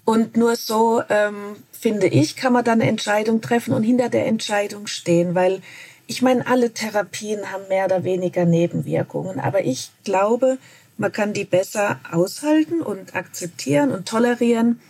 Und 0.04 0.36
nur 0.36 0.56
so, 0.56 1.00
ähm, 1.08 1.54
finde 1.70 2.08
ich, 2.08 2.34
kann 2.34 2.52
man 2.52 2.64
dann 2.64 2.80
eine 2.80 2.90
Entscheidung 2.90 3.40
treffen 3.40 3.72
und 3.72 3.84
hinter 3.84 4.08
der 4.08 4.26
Entscheidung 4.26 4.88
stehen, 4.88 5.36
weil 5.36 5.62
ich 6.08 6.22
meine, 6.22 6.44
alle 6.46 6.72
Therapien 6.72 7.52
haben 7.52 7.68
mehr 7.68 7.84
oder 7.84 8.02
weniger 8.02 8.44
Nebenwirkungen, 8.44 9.38
aber 9.38 9.64
ich 9.64 9.92
glaube, 10.02 10.58
man 10.98 11.12
kann 11.12 11.32
die 11.32 11.44
besser 11.44 12.00
aushalten 12.10 12.82
und 12.82 13.14
akzeptieren 13.14 13.92
und 13.92 14.08
tolerieren, 14.08 14.80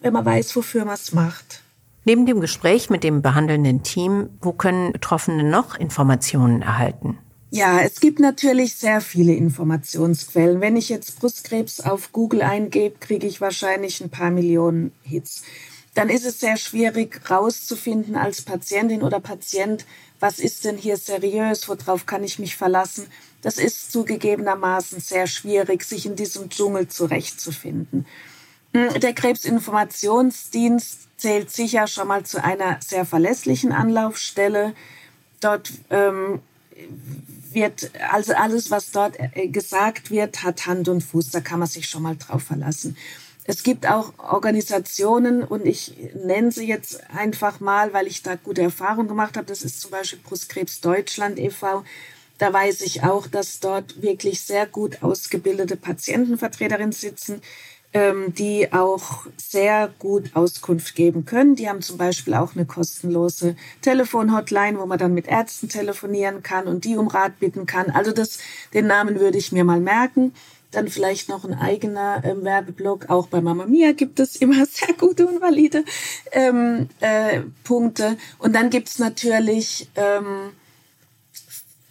wenn 0.00 0.12
man 0.12 0.24
weiß, 0.24 0.54
wofür 0.54 0.84
man 0.84 0.94
es 0.94 1.12
macht. 1.12 1.62
Neben 2.04 2.26
dem 2.26 2.40
Gespräch 2.40 2.90
mit 2.90 3.04
dem 3.04 3.22
behandelnden 3.22 3.82
Team, 3.82 4.30
wo 4.40 4.52
können 4.52 4.92
Betroffene 4.92 5.44
noch 5.44 5.76
Informationen 5.76 6.62
erhalten? 6.62 7.18
Ja, 7.52 7.80
es 7.80 8.00
gibt 8.00 8.20
natürlich 8.20 8.76
sehr 8.76 9.00
viele 9.00 9.34
Informationsquellen. 9.34 10.60
Wenn 10.60 10.76
ich 10.76 10.88
jetzt 10.88 11.18
Brustkrebs 11.18 11.80
auf 11.80 12.12
Google 12.12 12.42
eingebe, 12.42 12.96
kriege 13.00 13.26
ich 13.26 13.40
wahrscheinlich 13.40 14.00
ein 14.00 14.08
paar 14.08 14.30
Millionen 14.30 14.92
Hits. 15.02 15.42
Dann 15.94 16.08
ist 16.08 16.24
es 16.24 16.38
sehr 16.38 16.56
schwierig 16.56 17.28
rauszufinden 17.28 18.14
als 18.14 18.42
Patientin 18.42 19.02
oder 19.02 19.18
Patient, 19.18 19.84
was 20.20 20.38
ist 20.38 20.64
denn 20.64 20.76
hier 20.76 20.96
seriös, 20.96 21.68
worauf 21.68 22.06
kann 22.06 22.22
ich 22.22 22.38
mich 22.38 22.54
verlassen. 22.54 23.06
Das 23.42 23.58
ist 23.58 23.90
zugegebenermaßen 23.90 25.00
sehr 25.00 25.26
schwierig, 25.26 25.82
sich 25.82 26.06
in 26.06 26.14
diesem 26.14 26.50
Dschungel 26.50 26.86
zurechtzufinden. 26.86 28.06
Hm, 28.72 29.00
der 29.00 29.12
Krebsinformationsdienst 29.12 31.08
zählt 31.16 31.50
sicher 31.50 31.86
schon 31.86 32.08
mal 32.08 32.24
zu 32.24 32.42
einer 32.42 32.78
sehr 32.80 33.04
verlässlichen 33.04 33.72
Anlaufstelle. 33.72 34.74
Dort 35.40 35.72
ähm, 35.90 36.40
wird, 37.52 37.90
also 38.10 38.34
alles, 38.34 38.70
was 38.70 38.90
dort 38.90 39.16
äh, 39.18 39.48
gesagt 39.48 40.10
wird, 40.10 40.42
hat 40.42 40.66
Hand 40.66 40.88
und 40.88 41.02
Fuß. 41.02 41.30
Da 41.30 41.40
kann 41.40 41.58
man 41.58 41.68
sich 41.68 41.88
schon 41.88 42.02
mal 42.02 42.16
drauf 42.16 42.44
verlassen. 42.44 42.96
Es 43.44 43.62
gibt 43.62 43.86
auch 43.88 44.12
Organisationen 44.18 45.42
und 45.42 45.66
ich 45.66 45.94
nenne 46.14 46.52
sie 46.52 46.68
jetzt 46.68 47.02
einfach 47.10 47.58
mal, 47.58 47.92
weil 47.92 48.06
ich 48.06 48.22
da 48.22 48.36
gute 48.36 48.62
Erfahrungen 48.62 49.08
gemacht 49.08 49.36
habe. 49.36 49.46
Das 49.46 49.62
ist 49.62 49.80
zum 49.80 49.90
Beispiel 49.90 50.20
Brustkrebs 50.20 50.80
Deutschland 50.80 51.38
e.V. 51.38 51.82
Da 52.38 52.52
weiß 52.52 52.82
ich 52.82 53.02
auch, 53.02 53.26
dass 53.26 53.60
dort 53.60 54.02
wirklich 54.02 54.40
sehr 54.40 54.66
gut 54.66 55.02
ausgebildete 55.02 55.76
Patientenvertreterinnen 55.76 56.92
sitzen, 56.92 57.42
ähm, 57.92 58.34
die 58.34 58.72
auch 58.72 59.26
sehr 59.36 59.90
gut 59.98 60.30
Auskunft 60.34 60.94
geben 60.94 61.24
können. 61.24 61.56
Die 61.56 61.68
haben 61.68 61.82
zum 61.82 61.98
Beispiel 61.98 62.34
auch 62.34 62.54
eine 62.54 62.64
kostenlose 62.64 63.56
Telefonhotline, 63.82 64.78
wo 64.78 64.86
man 64.86 64.98
dann 64.98 65.14
mit 65.14 65.26
Ärzten 65.26 65.68
telefonieren 65.68 66.42
kann 66.42 66.66
und 66.66 66.84
die 66.84 66.96
um 66.96 67.08
Rat 67.08 67.40
bitten 67.40 67.66
kann. 67.66 67.90
Also 67.90 68.12
das, 68.12 68.38
den 68.74 68.86
Namen 68.86 69.18
würde 69.18 69.38
ich 69.38 69.52
mir 69.52 69.64
mal 69.64 69.80
merken. 69.80 70.32
Dann 70.70 70.86
vielleicht 70.86 71.28
noch 71.28 71.44
ein 71.44 71.54
eigener 71.54 72.22
ähm, 72.24 72.44
Werbeblock. 72.44 73.10
Auch 73.10 73.26
bei 73.26 73.40
Mama 73.40 73.66
Mia 73.66 73.90
gibt 73.90 74.20
es 74.20 74.36
immer 74.36 74.64
sehr 74.70 74.94
gute 74.94 75.26
und 75.26 75.40
valide 75.40 75.84
ähm, 76.30 76.88
äh, 77.00 77.40
Punkte. 77.64 78.16
Und 78.38 78.54
dann 78.54 78.70
gibt's 78.70 79.00
natürlich 79.00 79.90
ähm, 79.96 80.52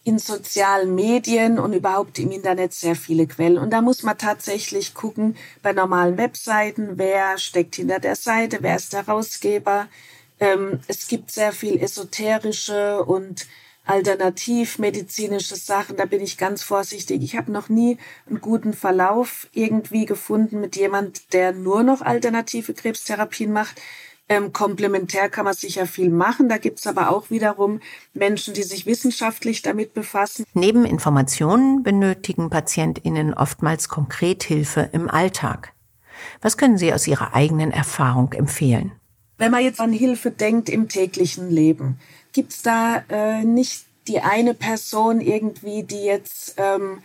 in 0.10 0.18
sozialen 0.18 0.96
Medien 0.96 1.60
und 1.60 1.74
überhaupt 1.74 2.18
im 2.18 2.32
Internet 2.32 2.74
sehr 2.74 2.96
viele 2.96 3.28
Quellen. 3.28 3.60
Und 3.60 3.70
da 3.70 3.82
muss 3.82 4.02
man 4.02 4.18
tatsächlich 4.18 4.96
gucken 4.96 5.38
bei 5.62 5.72
normalen 5.72 6.18
Webseiten, 6.18 6.94
wer 6.96 7.38
steckt 7.38 7.76
hinter 7.76 8.00
der 8.00 8.16
Seite, 8.16 8.58
wer 8.62 8.76
ist 8.76 8.92
der 8.92 9.06
Herausgeber. 9.06 9.88
Ähm, 10.40 10.80
es 10.88 11.08
gibt 11.08 11.30
sehr 11.32 11.52
viel 11.52 11.80
esoterische 11.80 13.04
und 13.04 13.46
alternativmedizinische 13.86 15.56
Sachen. 15.56 15.98
Da 15.98 16.06
bin 16.06 16.22
ich 16.22 16.40
ganz 16.40 16.64
vorsichtig. 16.64 17.22
Ich 17.22 17.38
habe 17.38 17.52
noch 17.52 17.70
nie 17.70 18.00
einen 18.28 18.42
guten 18.42 18.74
Verlauf 18.74 19.48
irgendwie 19.54 20.08
gefunden 20.08 20.60
mit 20.60 20.76
jemand, 20.76 21.34
der 21.34 21.52
nur 21.52 21.84
noch 21.84 22.02
alternative 22.02 22.74
Krebstherapien 22.74 23.52
macht. 23.52 23.80
Ähm, 24.32 24.54
komplementär 24.54 25.28
kann 25.28 25.46
man 25.46 25.56
sicher 25.56 25.88
viel 25.88 26.12
machen. 26.12 26.50
Da 26.50 26.58
gibt 26.58 26.78
es 26.80 26.86
aber 26.86 27.10
auch 27.10 27.32
wiederum 27.32 27.80
Menschen, 28.14 28.54
die 28.54 28.62
sich 28.62 28.86
wissenschaftlich 28.86 29.64
damit 29.64 29.96
befassen. 29.96 30.46
Neben 30.54 30.86
Informationen 30.86 31.82
benötigen 31.82 32.52
PatientInnen 32.52 33.34
oftmals 33.34 33.90
konkret 33.90 34.44
Hilfe 34.44 34.88
im 34.94 35.10
Alltag. 35.10 35.74
Was 36.42 36.58
können 36.58 36.78
Sie 36.78 36.94
aus 36.94 37.08
Ihrer 37.08 37.34
eigenen 37.34 37.72
Erfahrung 37.72 38.34
empfehlen? 38.34 38.92
Wenn 39.40 39.52
man 39.52 39.64
jetzt 39.64 39.80
an 39.80 39.94
Hilfe 39.94 40.32
denkt 40.32 40.70
im 40.70 40.90
täglichen 40.90 41.50
Leben, 41.50 41.98
gibt 42.32 42.52
es 42.52 42.62
da 42.62 43.04
äh, 43.10 43.44
nicht 43.44 43.86
die 44.08 44.20
eine 44.20 44.54
Person 44.54 45.22
irgendwie, 45.22 45.84
die 45.84 46.04
jetzt 46.04 46.56
ähm, 46.58 47.02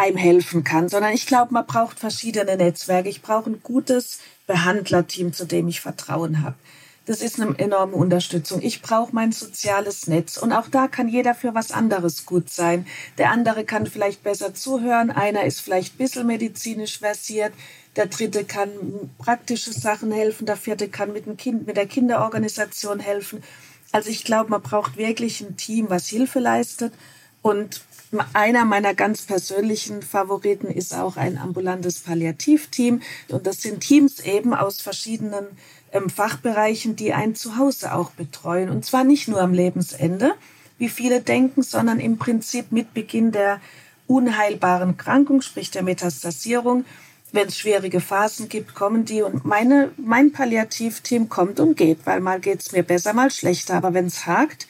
einem 0.00 0.16
helfen 0.16 0.64
kann, 0.64 0.88
sondern 0.88 1.12
ich 1.12 1.26
glaube, 1.26 1.52
man 1.52 1.66
braucht 1.66 2.00
verschiedene 2.00 2.56
Netzwerke. 2.56 3.08
Ich 3.08 3.20
brauche 3.20 3.50
ein 3.50 3.62
gutes 3.62 4.20
Behandlerteam, 4.46 5.32
zu 5.32 5.44
dem 5.44 5.68
ich 5.68 5.80
Vertrauen 5.80 6.42
habe. 6.42 6.56
Das 7.06 7.22
ist 7.22 7.40
eine 7.40 7.58
enorme 7.58 7.96
Unterstützung. 7.96 8.62
Ich 8.62 8.82
brauche 8.82 9.14
mein 9.14 9.32
soziales 9.32 10.06
Netz. 10.06 10.36
Und 10.36 10.52
auch 10.52 10.68
da 10.68 10.86
kann 10.86 11.08
jeder 11.08 11.34
für 11.34 11.54
was 11.54 11.72
anderes 11.72 12.24
gut 12.24 12.50
sein. 12.50 12.86
Der 13.18 13.30
andere 13.30 13.64
kann 13.64 13.86
vielleicht 13.86 14.22
besser 14.22 14.54
zuhören. 14.54 15.10
Einer 15.10 15.44
ist 15.44 15.60
vielleicht 15.60 15.94
ein 15.94 15.98
bisschen 15.98 16.26
medizinisch 16.26 16.98
versiert. 16.98 17.52
Der 17.96 18.06
dritte 18.06 18.44
kann 18.44 18.70
praktische 19.18 19.72
Sachen 19.72 20.12
helfen. 20.12 20.46
Der 20.46 20.56
vierte 20.56 20.88
kann 20.88 21.12
mit, 21.12 21.26
dem 21.26 21.36
kind, 21.36 21.66
mit 21.66 21.76
der 21.76 21.86
Kinderorganisation 21.86 23.00
helfen. 23.00 23.42
Also 23.92 24.08
ich 24.08 24.24
glaube, 24.24 24.50
man 24.50 24.62
braucht 24.62 24.96
wirklich 24.96 25.40
ein 25.40 25.56
Team, 25.56 25.90
was 25.90 26.06
Hilfe 26.06 26.38
leistet. 26.38 26.92
Und 27.42 27.80
einer 28.32 28.64
meiner 28.64 28.94
ganz 28.94 29.22
persönlichen 29.22 30.02
Favoriten 30.02 30.66
ist 30.66 30.94
auch 30.94 31.16
ein 31.16 31.38
ambulantes 31.38 32.00
Palliativteam. 32.00 33.02
Und 33.28 33.46
das 33.46 33.62
sind 33.62 33.80
Teams 33.80 34.20
eben 34.20 34.52
aus 34.52 34.80
verschiedenen 34.80 35.46
ähm, 35.92 36.10
Fachbereichen, 36.10 36.96
die 36.96 37.12
ein 37.12 37.34
Zuhause 37.34 37.94
auch 37.94 38.10
betreuen. 38.10 38.68
Und 38.68 38.84
zwar 38.84 39.04
nicht 39.04 39.28
nur 39.28 39.40
am 39.40 39.52
Lebensende, 39.52 40.34
wie 40.78 40.88
viele 40.88 41.20
denken, 41.20 41.62
sondern 41.62 42.00
im 42.00 42.18
Prinzip 42.18 42.72
mit 42.72 42.94
Beginn 42.94 43.30
der 43.30 43.60
unheilbaren 44.06 44.96
Krankung, 44.96 45.40
sprich 45.40 45.70
der 45.70 45.82
Metastasierung. 45.82 46.84
Wenn 47.32 47.46
es 47.46 47.58
schwierige 47.58 48.00
Phasen 48.00 48.48
gibt, 48.48 48.74
kommen 48.74 49.04
die 49.04 49.22
und 49.22 49.44
meine, 49.44 49.92
mein 49.96 50.32
Palliativteam 50.32 51.28
kommt 51.28 51.60
und 51.60 51.76
geht, 51.76 51.98
weil 52.06 52.18
mal 52.18 52.40
geht 52.40 52.60
es 52.60 52.72
mir 52.72 52.82
besser, 52.82 53.12
mal 53.12 53.30
schlechter. 53.30 53.74
Aber 53.74 53.94
wenn 53.94 54.06
es 54.06 54.26
hakt, 54.26 54.66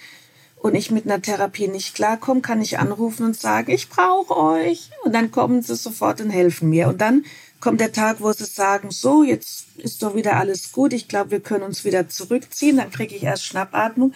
und 0.62 0.75
ich 0.75 0.90
mit 0.90 1.07
einer 1.07 1.23
Therapie 1.23 1.68
nicht 1.68 1.94
klarkomme, 1.94 2.42
kann 2.42 2.61
ich 2.61 2.79
anrufen 2.79 3.25
und 3.25 3.37
sagen, 3.40 3.70
ich 3.70 3.88
brauche 3.88 4.37
euch. 4.37 4.90
Und 5.05 5.14
dann 5.14 5.31
kommen 5.31 5.62
sie 5.62 5.75
sofort 5.75 6.20
und 6.20 6.31
helfen 6.31 6.68
mir. 6.68 6.88
Und 6.88 7.01
dann 7.01 7.25
kommt 7.61 7.81
der 7.81 7.92
Tag, 7.92 8.20
wo 8.20 8.31
sie 8.33 8.44
sagen, 8.44 8.90
so, 8.90 9.23
jetzt 9.23 9.66
ist 9.79 10.03
doch 10.03 10.14
wieder 10.14 10.37
alles 10.37 10.73
gut. 10.73 10.92
Ich 10.92 11.09
glaube, 11.09 11.31
wir 11.31 11.40
können 11.40 11.64
uns 11.64 11.85
wieder 11.85 12.09
zurückziehen. 12.09 12.77
Dann 12.77 12.90
kriege 12.90 13.14
ich 13.14 13.23
erst 13.23 13.46
Schnappatmung. 13.46 14.12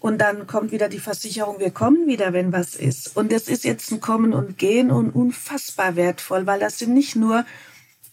Und 0.00 0.18
dann 0.18 0.48
kommt 0.48 0.72
wieder 0.72 0.88
die 0.88 0.98
Versicherung, 0.98 1.58
wir 1.58 1.70
kommen 1.70 2.06
wieder, 2.06 2.32
wenn 2.32 2.52
was 2.52 2.74
ist. 2.74 3.16
Und 3.16 3.32
das 3.32 3.48
ist 3.48 3.64
jetzt 3.64 3.90
ein 3.92 4.00
Kommen 4.00 4.34
und 4.34 4.58
Gehen 4.58 4.90
und 4.90 5.10
unfassbar 5.10 5.96
wertvoll, 5.96 6.46
weil 6.46 6.60
das 6.60 6.78
sind 6.78 6.94
nicht 6.94 7.16
nur 7.16 7.44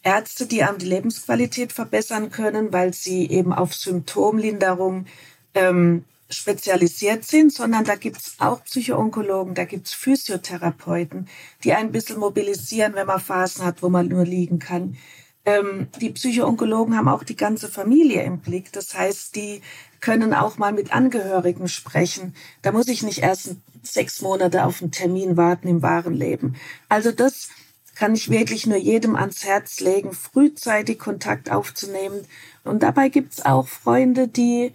Ärzte, 0.03 0.45
die 0.45 0.63
einem 0.63 0.77
die 0.77 0.85
Lebensqualität 0.85 1.71
verbessern 1.71 2.31
können, 2.31 2.71
weil 2.71 2.93
sie 2.93 3.29
eben 3.29 3.51
auf 3.51 3.73
Symptomlinderung 3.73 5.07
ähm, 5.55 6.03
spezialisiert 6.33 7.23
sind, 7.25 7.53
sondern 7.53 7.85
da 7.85 7.95
gibt's 7.95 8.35
auch 8.39 8.63
Psychoonkologen, 8.63 9.55
da 9.55 9.65
gibt's 9.65 9.93
Physiotherapeuten, 9.93 11.29
die 11.63 11.73
ein 11.73 11.91
bisschen 11.91 12.19
mobilisieren, 12.19 12.95
wenn 12.95 13.07
man 13.07 13.19
Phasen 13.19 13.65
hat, 13.65 13.81
wo 13.81 13.89
man 13.89 14.07
nur 14.07 14.25
liegen 14.25 14.59
kann. 14.59 14.97
Ähm, 15.45 15.87
die 15.99 16.09
Psychoonkologen 16.09 16.95
haben 16.95 17.09
auch 17.09 17.23
die 17.23 17.35
ganze 17.35 17.67
Familie 17.67 18.23
im 18.23 18.39
Blick. 18.39 18.71
Das 18.71 18.97
heißt, 18.97 19.35
die 19.35 19.61
können 19.99 20.33
auch 20.33 20.57
mal 20.57 20.71
mit 20.71 20.93
Angehörigen 20.93 21.67
sprechen. 21.67 22.35
Da 22.61 22.71
muss 22.71 22.87
ich 22.87 23.03
nicht 23.03 23.19
erst 23.19 23.55
sechs 23.81 24.21
Monate 24.21 24.65
auf 24.65 24.81
einen 24.81 24.91
Termin 24.91 25.35
warten 25.35 25.67
im 25.67 25.81
wahren 25.81 26.13
Leben. 26.13 26.55
Also 26.87 27.11
das 27.11 27.49
kann 27.95 28.15
ich 28.15 28.29
wirklich 28.29 28.65
nur 28.65 28.77
jedem 28.77 29.15
ans 29.15 29.45
Herz 29.45 29.79
legen, 29.79 30.13
frühzeitig 30.13 30.97
Kontakt 30.97 31.51
aufzunehmen. 31.51 32.25
Und 32.63 32.81
dabei 32.81 33.09
gibt's 33.09 33.45
auch 33.45 33.67
Freunde, 33.67 34.27
die 34.27 34.73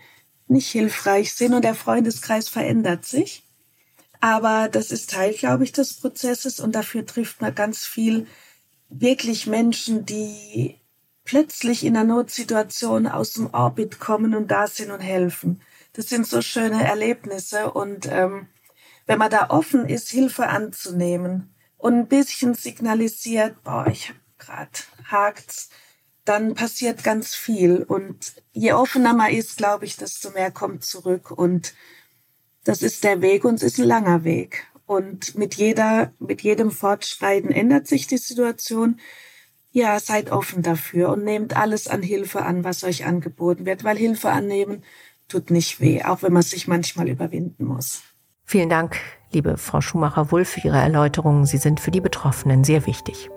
nicht 0.50 0.70
hilfreich 0.70 1.34
sind 1.34 1.54
und 1.54 1.62
der 1.62 1.74
Freundeskreis 1.74 2.48
verändert 2.48 3.04
sich. 3.04 3.44
Aber 4.20 4.68
das 4.68 4.90
ist 4.90 5.10
Teil, 5.10 5.32
glaube 5.32 5.64
ich, 5.64 5.72
des 5.72 5.94
Prozesses 5.94 6.60
und 6.60 6.74
dafür 6.74 7.06
trifft 7.06 7.40
man 7.40 7.54
ganz 7.54 7.84
viel 7.84 8.26
wirklich 8.88 9.46
Menschen, 9.46 10.06
die 10.06 10.80
plötzlich 11.24 11.84
in 11.84 11.96
einer 11.96 12.14
Notsituation 12.14 13.06
aus 13.06 13.32
dem 13.32 13.52
Orbit 13.52 14.00
kommen 14.00 14.34
und 14.34 14.50
da 14.50 14.66
sind 14.66 14.90
und 14.90 15.00
helfen. 15.00 15.60
Das 15.92 16.08
sind 16.08 16.26
so 16.26 16.42
schöne 16.42 16.82
Erlebnisse 16.84 17.70
und 17.70 18.06
ähm, 18.10 18.48
wenn 19.06 19.18
man 19.18 19.30
da 19.30 19.50
offen 19.50 19.88
ist, 19.88 20.08
Hilfe 20.10 20.48
anzunehmen 20.48 21.54
und 21.76 21.94
ein 21.94 22.08
bisschen 22.08 22.54
signalisiert, 22.54 23.62
boah, 23.62 23.86
ich 23.86 24.08
habe 24.08 24.20
gerade 24.38 24.70
hakt's, 25.04 25.70
dann 26.28 26.54
passiert 26.54 27.02
ganz 27.04 27.34
viel. 27.34 27.82
Und 27.82 28.34
je 28.52 28.72
offener 28.72 29.14
man 29.14 29.32
ist, 29.32 29.56
glaube 29.56 29.84
ich, 29.84 29.96
desto 29.96 30.30
mehr 30.30 30.50
kommt 30.50 30.84
zurück. 30.84 31.30
Und 31.30 31.74
das 32.64 32.82
ist 32.82 33.04
der 33.04 33.22
Weg 33.22 33.44
und 33.44 33.56
es 33.56 33.62
ist 33.62 33.78
ein 33.78 33.86
langer 33.86 34.24
Weg. 34.24 34.66
Und 34.86 35.36
mit 35.36 35.54
jeder, 35.54 36.12
mit 36.18 36.42
jedem 36.42 36.70
Fortschreiten 36.70 37.50
ändert 37.50 37.86
sich 37.86 38.06
die 38.06 38.18
Situation. 38.18 39.00
Ja, 39.70 40.00
seid 40.00 40.30
offen 40.30 40.62
dafür 40.62 41.10
und 41.10 41.24
nehmt 41.24 41.56
alles 41.56 41.88
an 41.88 42.02
Hilfe 42.02 42.42
an, 42.42 42.64
was 42.64 42.84
euch 42.84 43.04
angeboten 43.04 43.66
wird, 43.66 43.84
weil 43.84 43.98
Hilfe 43.98 44.30
annehmen 44.30 44.82
tut 45.28 45.50
nicht 45.50 45.80
weh, 45.80 46.02
auch 46.02 46.22
wenn 46.22 46.32
man 46.32 46.42
sich 46.42 46.66
manchmal 46.68 47.08
überwinden 47.08 47.66
muss. 47.66 48.02
Vielen 48.44 48.70
Dank, 48.70 48.96
liebe 49.30 49.58
Frau 49.58 49.82
Schumacher-Wulff, 49.82 50.48
für 50.48 50.60
Ihre 50.60 50.78
Erläuterungen. 50.78 51.44
Sie 51.44 51.58
sind 51.58 51.80
für 51.80 51.90
die 51.90 52.00
Betroffenen 52.00 52.64
sehr 52.64 52.86
wichtig. 52.86 53.28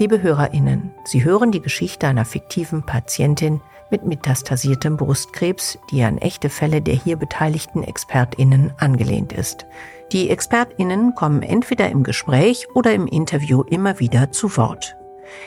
Liebe 0.00 0.22
Hörerinnen, 0.22 0.94
Sie 1.02 1.24
hören 1.24 1.50
die 1.50 1.60
Geschichte 1.60 2.06
einer 2.06 2.24
fiktiven 2.24 2.86
Patientin 2.86 3.60
mit 3.90 4.06
metastasiertem 4.06 4.96
Brustkrebs, 4.96 5.76
die 5.90 6.04
an 6.04 6.18
echte 6.18 6.50
Fälle 6.50 6.80
der 6.80 6.94
hier 6.94 7.16
beteiligten 7.16 7.82
Expertinnen 7.82 8.72
angelehnt 8.78 9.32
ist. 9.32 9.66
Die 10.12 10.30
Expertinnen 10.30 11.16
kommen 11.16 11.42
entweder 11.42 11.90
im 11.90 12.04
Gespräch 12.04 12.68
oder 12.74 12.94
im 12.94 13.08
Interview 13.08 13.62
immer 13.62 13.98
wieder 13.98 14.30
zu 14.30 14.56
Wort. 14.56 14.94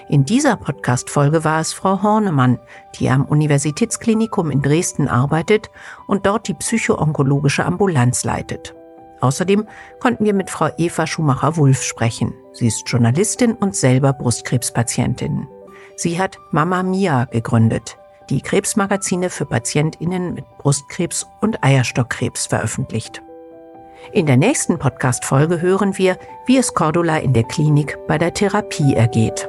In 0.10 0.26
dieser 0.26 0.58
Podcast-Folge 0.58 1.46
war 1.46 1.62
es 1.62 1.72
Frau 1.72 2.04
Hornemann, 2.04 2.60
die 3.00 3.10
am 3.10 3.24
Universitätsklinikum 3.24 4.52
in 4.52 4.62
Dresden 4.62 5.08
arbeitet 5.08 5.72
und 6.08 6.26
dort 6.26 6.50
die 6.50 6.56
psychoonkologische 6.56 7.64
Ambulanz 7.64 8.26
leitet. 8.26 8.76
Außerdem 9.22 9.68
konnten 10.00 10.26
wir 10.26 10.34
mit 10.34 10.50
Frau 10.50 10.70
Eva 10.78 11.08
Schumacher-Wulff 11.08 11.84
sprechen. 11.84 12.34
Sie 12.54 12.68
ist 12.68 12.84
Journalistin 12.88 13.54
und 13.54 13.76
selber 13.76 14.14
Brustkrebspatientin. 14.14 15.48
Sie 15.96 16.20
hat 16.20 16.38
Mama 16.52 16.84
Mia 16.84 17.26
gegründet, 17.26 17.98
die 18.30 18.42
Krebsmagazine 18.42 19.30
für 19.30 19.46
PatientInnen 19.46 20.34
mit 20.34 20.46
Brustkrebs 20.58 21.28
und 21.42 21.64
Eierstockkrebs 21.64 22.48
veröffentlicht. 22.48 23.22
In 24.12 24.26
der 24.26 24.38
nächsten 24.38 24.80
Podcast-Folge 24.80 25.62
hören 25.62 25.98
wir, 25.98 26.18
wie 26.48 26.58
es 26.58 26.74
Cordula 26.74 27.18
in 27.18 27.34
der 27.34 27.44
Klinik 27.44 27.98
bei 28.08 28.18
der 28.18 28.34
Therapie 28.34 28.96
ergeht. 28.96 29.48